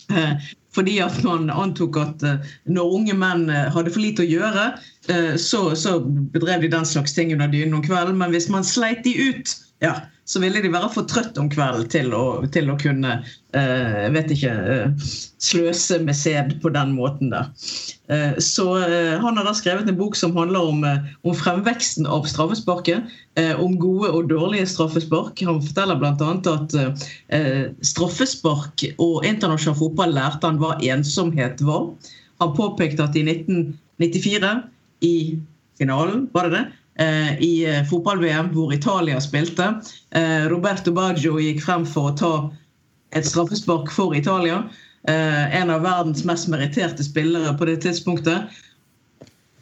[0.75, 2.23] Fordi at man antok at
[2.69, 4.67] når unge menn hadde for lite å gjøre,
[5.09, 8.17] Eh, så, så, bedrev de den slags ting under dynen om kvelden.
[8.17, 9.95] Men hvis man sleit de ut, ja,
[10.29, 12.23] så ville de være for trøtt om kvelden til å,
[12.53, 13.15] til å kunne
[13.57, 15.07] eh, vet ikke, eh,
[15.41, 17.49] sløse med sæd på den måten der.
[18.13, 22.05] Eh, så eh, han har da skrevet en bok som handler om, eh, om fremveksten
[22.09, 23.17] av straffesparket.
[23.39, 25.39] om gode og dårlige straffespark.
[25.47, 26.31] Han forteller bl.a.
[26.51, 26.73] at
[27.87, 31.85] straffespark og internasjonal fotball lærte han hva ensomhet var.
[32.43, 34.51] Han påpekte at i 1994
[35.07, 35.15] i
[35.79, 36.65] finalen, var det det?
[36.99, 39.81] Eh, I eh, fotball-VM hvor Italia spilte.
[40.11, 42.31] Eh, Roberto Baggio gikk frem for å ta
[43.15, 44.65] et straffespark for Italia.
[45.09, 48.51] En av verdens mest meritterte spillere på det tidspunktet.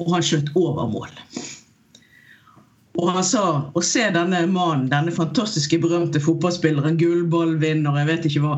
[0.02, 1.14] Og han skjøt over mål.
[2.98, 3.44] Og han sa
[3.78, 8.56] å se denne mannen, denne fantastiske, berømte fotballspilleren, gullballvinner, jeg vet ikke hva,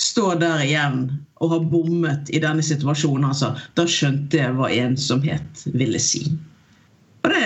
[0.00, 1.02] stå der igjen
[1.44, 6.24] og ha bommet i denne situasjonen, altså, da skjønte jeg hva ensomhet ville si.
[7.20, 7.40] Og det,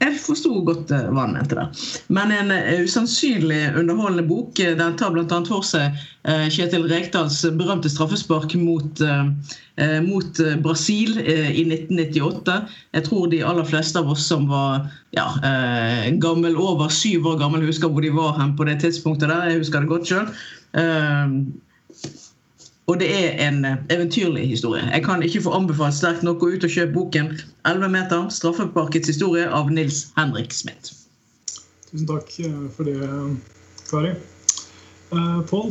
[0.00, 1.82] Jeg forsto godt uh, hva han mente der.
[2.10, 4.58] Men en uh, usannsynlig underholdende bok.
[4.58, 5.42] Uh, den tar bl.a.
[5.46, 5.98] for seg
[6.52, 9.00] Kjetil Rekdals berømte straffespark mot,
[10.04, 12.56] mot Brasil i 1998.
[12.92, 15.24] Jeg tror de aller fleste av oss som var ja,
[16.20, 19.32] gammel, over syv år gammel, husker hvor de var hen på det tidspunktet.
[19.32, 19.48] der.
[19.48, 20.28] Jeg husker det godt sjøl.
[22.90, 24.82] Og det er en eh, eventyrlig historie.
[24.92, 29.12] Jeg kan ikke få anbefalt sterkt nok å ut og kjøpe boken 'Elleve meter straffeparkets
[29.12, 30.90] historie' av Nils Henrik Smith.
[31.86, 32.96] Tusen takk eh, for det,
[33.90, 34.10] Kari.
[35.14, 35.70] Eh, Pål,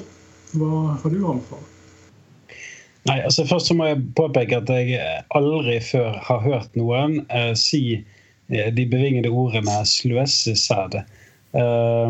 [0.62, 1.68] hva har du å anbefale?
[3.10, 5.04] Nei, altså Først så må jeg påpeke at jeg
[5.36, 7.84] aldri før har hørt noen eh, si
[8.48, 11.02] de bevingede ordene 'sløsesæd'.
[11.50, 12.10] Uh,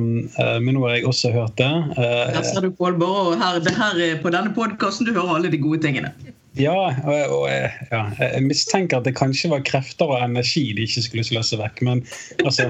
[0.60, 1.70] men nå har jeg også hørt det.
[1.96, 3.38] Uh, her ser du, Pål Borre.
[3.40, 6.12] Her, det her er på denne podkasten du hører alle de gode tingene.
[6.60, 6.76] Ja,
[7.06, 11.28] og, og ja, jeg mistenker at det kanskje var krefter og energi de ikke skulle
[11.28, 11.84] sløse vekk.
[11.88, 12.02] Men
[12.44, 12.68] altså,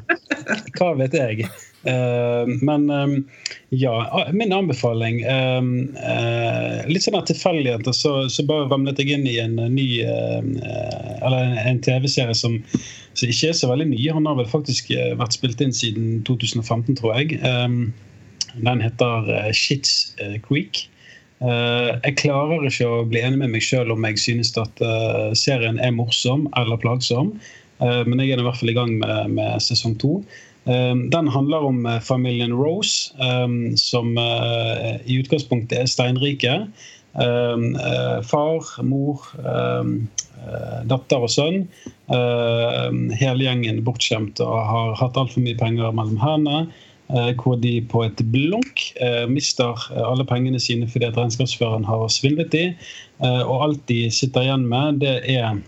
[0.77, 1.47] hva vet jeg?
[1.87, 3.27] Uh, men um,
[3.69, 5.61] ja, min anbefaling uh,
[6.91, 11.79] Litt sånn av tilfeldigheter så, så, bare ramlet jeg inn i en ny Eller en
[11.85, 12.57] TV-serie som,
[13.13, 14.01] som, ikke er så veldig ny.
[14.11, 17.39] Han har vel faktisk vært spilt inn siden 2015, tror jeg.
[18.59, 20.15] Den heter Shits
[20.45, 20.87] Creek.
[21.39, 24.83] jeg klarer ikke å bli enig med meg sjøl om jeg synes at
[25.37, 27.35] serien er morsom eller plagsom.
[27.79, 30.21] men jeg er i hvert fall i gang med, med sesong to.
[30.65, 36.55] Ehm, den handler om eh, familien Rose, ehm, som eh, i utgangspunktet er steinrike.
[37.19, 39.31] Ehm, eh, far, mor,
[40.87, 41.65] datter og sønn.
[43.19, 46.69] Hele gjengen bortskjemt og har hatt altfor mye penger mellom hendene.
[47.41, 48.85] Hvor de på et blunk
[49.27, 52.63] mister alle pengene sine fordi at regnskapsføreren har svindlet de.
[53.19, 55.59] Og alt de sitter igjen med, det er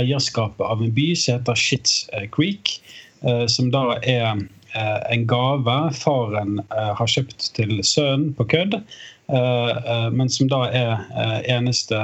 [0.00, 2.78] eierskapet av en by som heter Shits Creek.
[3.26, 4.44] Eh, som da er
[4.74, 8.80] eh, en gave faren eh, har kjøpt til sønnen på kødd,
[10.12, 10.98] men som da er
[11.48, 11.96] eneste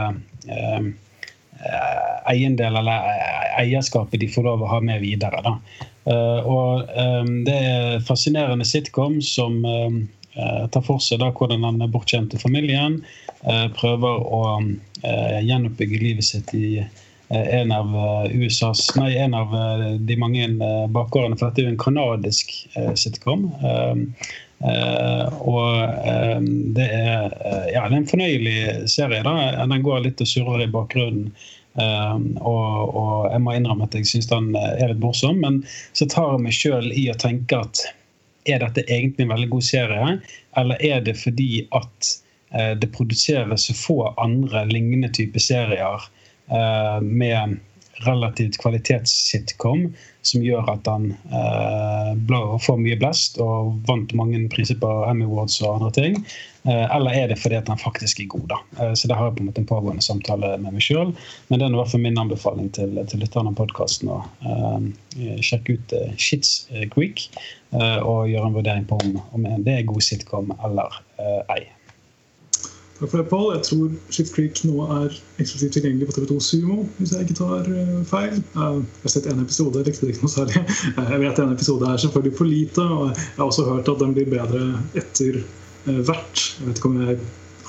[2.33, 3.11] eiendel eller
[3.61, 5.53] eierskapet de får lov å ha med videre.
[6.09, 6.89] Og
[7.45, 9.61] det er fascinerende sitcom som
[10.33, 13.03] tar for seg da hvordan den bortskjemte familien
[13.77, 14.43] prøver å
[15.05, 16.81] gjenoppbygge livet sitt i
[17.31, 20.49] en av eh, USAs, nei, en av eh, de mange
[20.91, 21.39] bakgårdene.
[21.39, 22.53] For dette er jo en kanadisk
[22.99, 23.51] sitcom.
[24.61, 25.68] og
[26.76, 27.31] det er,
[27.72, 29.22] ja, det er en fornøyelig serie.
[29.24, 31.31] da, Den går litt og surrer i bakgrunnen.
[31.78, 35.61] Um, og, og, jeg må innrømme at jeg syns den er litt morsom, men
[35.95, 37.85] så tar jeg meg sjøl i å tenke at
[38.51, 40.09] er dette egentlig en veldig god serie,
[40.59, 42.11] eller er det fordi at
[42.57, 46.11] uh, det produseres så få andre lignende type serier
[47.01, 47.59] med
[48.07, 49.90] relativt kvalitetssitcom
[50.22, 55.59] som gjør at han eh, får mye blest og vant mange priser på Emmy Awards
[55.62, 56.18] og andre ting?
[56.68, 58.46] Eh, eller er det fordi at han faktisk er god?
[58.53, 58.61] da?
[58.78, 61.12] Eh, så det har jeg på en måte en pågående samtale med meg sjøl.
[61.48, 64.20] Men det er i hvert fall min anbefaling til, til lytterne av podkasten å
[65.44, 67.26] sjekke ut Shits Creek
[67.72, 71.01] og gjøre en vurdering på om, om det er god sitcom eller
[71.53, 71.62] ei.
[73.01, 73.46] Takk for det, Paul.
[73.55, 77.64] Jeg tror Shift Creek nå er eksklusivt tilgjengelig på TV2 Sumo, hvis jeg ikke tar
[77.64, 78.34] uh, feil.
[78.53, 80.64] Uh, jeg har sett en episode, jeg likte det ikke noe særlig.
[81.14, 84.12] Jeg vet en episode er selvfølgelig for lite, og jeg har også hørt at den
[84.18, 84.66] blir bedre
[85.01, 85.40] etter
[85.86, 86.42] hvert.
[86.59, 87.16] Jeg vet ikke om jeg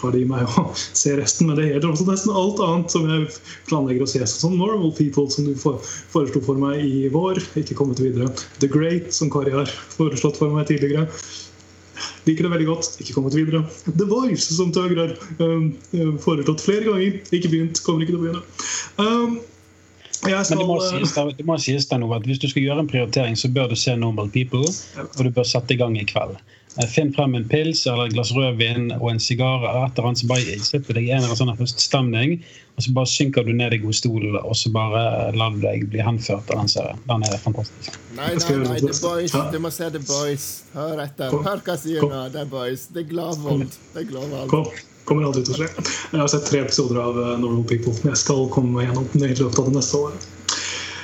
[0.01, 0.65] har det i meg å
[1.01, 3.29] se resten, men det gjelder også nesten alt annet som jeg
[3.69, 7.39] planlegger å se, som Normal People, som du foreslo for meg i vår.
[7.61, 8.27] Ikke kommet videre.
[8.59, 11.07] The Great, som Kari har foreslått for meg tidligere.
[12.28, 12.89] Liker det veldig godt.
[13.01, 13.63] Ikke kommet videre.
[13.88, 15.72] The Voice, som Tøger har um,
[16.22, 17.17] foreslått flere ganger.
[17.34, 17.82] Ikke begynt.
[17.86, 18.43] Kommer ikke til å begynne.
[20.22, 22.84] Skal, Men det må, sies, det må sies da noe at Hvis du skal gjøre
[22.84, 24.67] en prioritering, så bør du se Normal People.
[25.01, 26.38] Og du bør sette i gang i kveld.
[26.88, 29.59] Finn frem en pils eller et glass rødvin og en sigar.
[29.59, 32.38] eller et eller annet, så bare slipper deg en eller annen høststemning,
[32.78, 35.01] og så bare synker du ned i godstolen og så bare
[35.36, 37.01] lar du deg bli henført av den serien.
[37.09, 37.97] Den er fantastisk.
[38.15, 39.36] Nei, nei, nei, The Boys.
[39.51, 40.47] Du må se The Boys.
[40.78, 41.36] Hør etter.
[41.49, 42.88] Hør hva sier nå, The Boys.
[42.95, 43.67] Det er gladvold.
[43.91, 44.72] Det er gladvold.
[45.09, 45.69] Kommer aldri til å skje.
[46.13, 47.95] Jeg har sett tre episoder av uh, Normal People.
[48.05, 50.30] Jeg skal komme meg gjennom den i løpet av det neste året.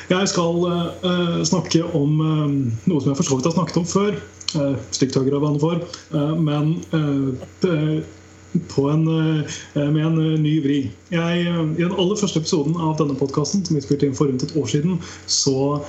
[0.07, 2.45] Jeg skal uh, snakke om uh,
[2.87, 4.19] noe som jeg for så vidt har snakket om før.
[4.55, 5.81] Uh, Styggtøgger av bane for.
[6.39, 6.77] men
[8.77, 9.03] en,
[9.93, 10.77] med en ny vri.
[11.11, 14.45] Jeg, I den aller første episoden av denne podkasten, som vi spilte inn for rundt
[14.45, 14.97] et år siden,
[15.29, 15.83] så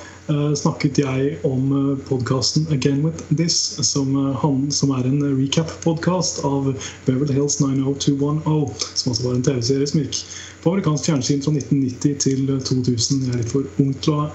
[0.59, 1.71] snakket jeg om
[2.09, 3.57] podkasten Again With This,
[3.87, 6.75] som, han, som er en recap-podkast av
[7.07, 10.23] Beverly Hills 90210, som altså var en TV-serie som gikk
[10.63, 13.23] på amerikansk fjernsyn fra 1990 til 2000.
[13.25, 14.27] Jeg er litt for ung til å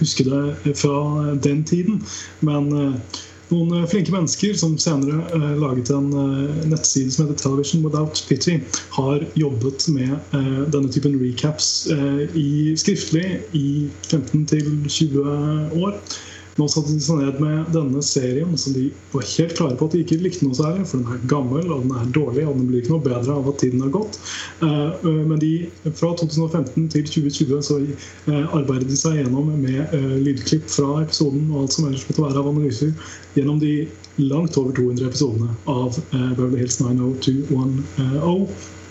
[0.00, 0.96] huske det fra
[1.44, 2.00] den tiden.
[2.40, 2.72] Men
[3.52, 8.24] noen eh, flinke mennesker som senere eh, laget en eh, nettside som heter Television Without
[8.28, 8.58] Pity,
[8.96, 11.72] har jobbet med eh, denne typen recaps
[12.38, 13.26] i, skriftlig
[13.56, 15.96] i 15-20 år.
[16.58, 19.94] Nå satte de seg ned med denne serien, som de var helt klare på at
[19.94, 20.84] de ikke likte noe særlig.
[20.90, 23.48] For den er gammel, og den er dårlig, og den blir ikke noe bedre av
[23.48, 24.18] at tiden har gått.
[24.60, 25.52] Eh, eh, men de,
[25.88, 29.96] fra 2015 til 2020 så eh, arbeidet de seg gjennom med
[30.26, 32.92] lydklipp fra episoden og alt som ellers måtte være av analyser
[33.36, 33.72] gjennom de
[34.20, 38.81] langt over 200 episodene av Beverly Hills 90210.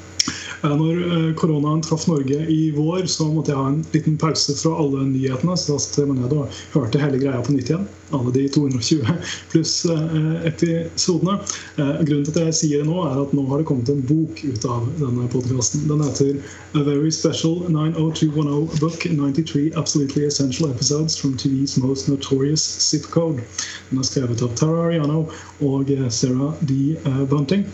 [0.61, 4.75] Når eh, koronaen traff Norge i vår, så måtte jeg ha en liten pause fra
[4.83, 5.57] alle nyhetene.
[5.57, 7.87] Så da jeg ned og hørte hele greia på nytt igjen.
[8.11, 9.07] Alle de 220
[9.51, 11.39] pluss eh, episodene.
[11.81, 14.03] Eh, grunnen til at jeg sier det nå, er at nå har det kommet en
[14.05, 15.87] bok ut av denne podkasten.
[15.89, 16.37] Den heter
[16.77, 23.41] A Very Special 90210 Book 93 Absolutely Essential Episodes from TV's Most Notorious Zip Code.
[23.89, 25.25] Den er skrevet av Tara Ariano
[25.65, 26.95] og Sarah D.
[27.29, 27.65] Bunting.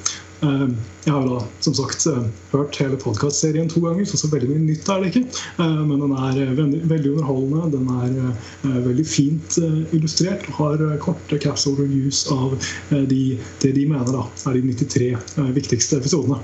[0.46, 0.76] Ehm,
[1.06, 4.66] jeg har da som sagt eh, hørt hele podkastserien to ganger, så så veldig mye
[4.68, 5.24] nytt er det ikke.
[5.64, 7.72] Ehm, men den er eh, veldig, underholdende.
[7.74, 9.58] Den er eh, veldig fint
[9.96, 12.54] illustrert og har korte capsule reviews av
[12.92, 13.22] de,
[13.64, 15.10] det de mener da, er de 93
[15.56, 16.38] viktigste episodene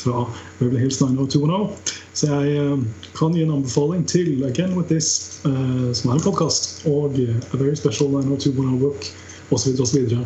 [0.00, 0.22] fra
[0.60, 1.96] Beverly Hills 90210.
[2.16, 2.78] Så jeg
[3.16, 7.76] kan gi en anbefaling til Again With This, som er en podkast, og A Very
[7.78, 9.10] Special 90210 Book
[9.50, 9.74] osv.
[9.82, 10.20] osv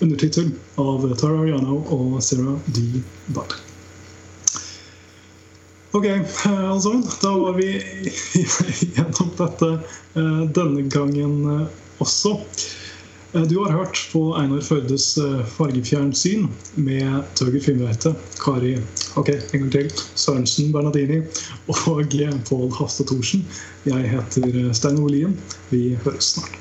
[0.00, 3.02] undertittel av Tara Ariano og Sarah D.
[3.34, 3.56] Budd.
[5.92, 6.06] Ok,
[6.46, 6.92] altså,
[7.22, 7.72] da var vi
[8.94, 9.70] gjennom dette
[10.14, 11.66] eh, denne gangen eh,
[11.98, 12.36] også.
[13.30, 15.12] Du har hørt på Einar Førdes
[15.54, 16.48] fargefjernsyn
[16.82, 18.10] med Tøger Finnveite,
[18.42, 18.72] Kari
[19.14, 21.20] ok, en gang til, Sørensen Bernadini
[21.70, 22.08] og
[22.48, 23.46] Pål Hafstad Thorsen.
[23.86, 25.38] Jeg heter Stein Olien.
[25.70, 26.58] Vi høres snart.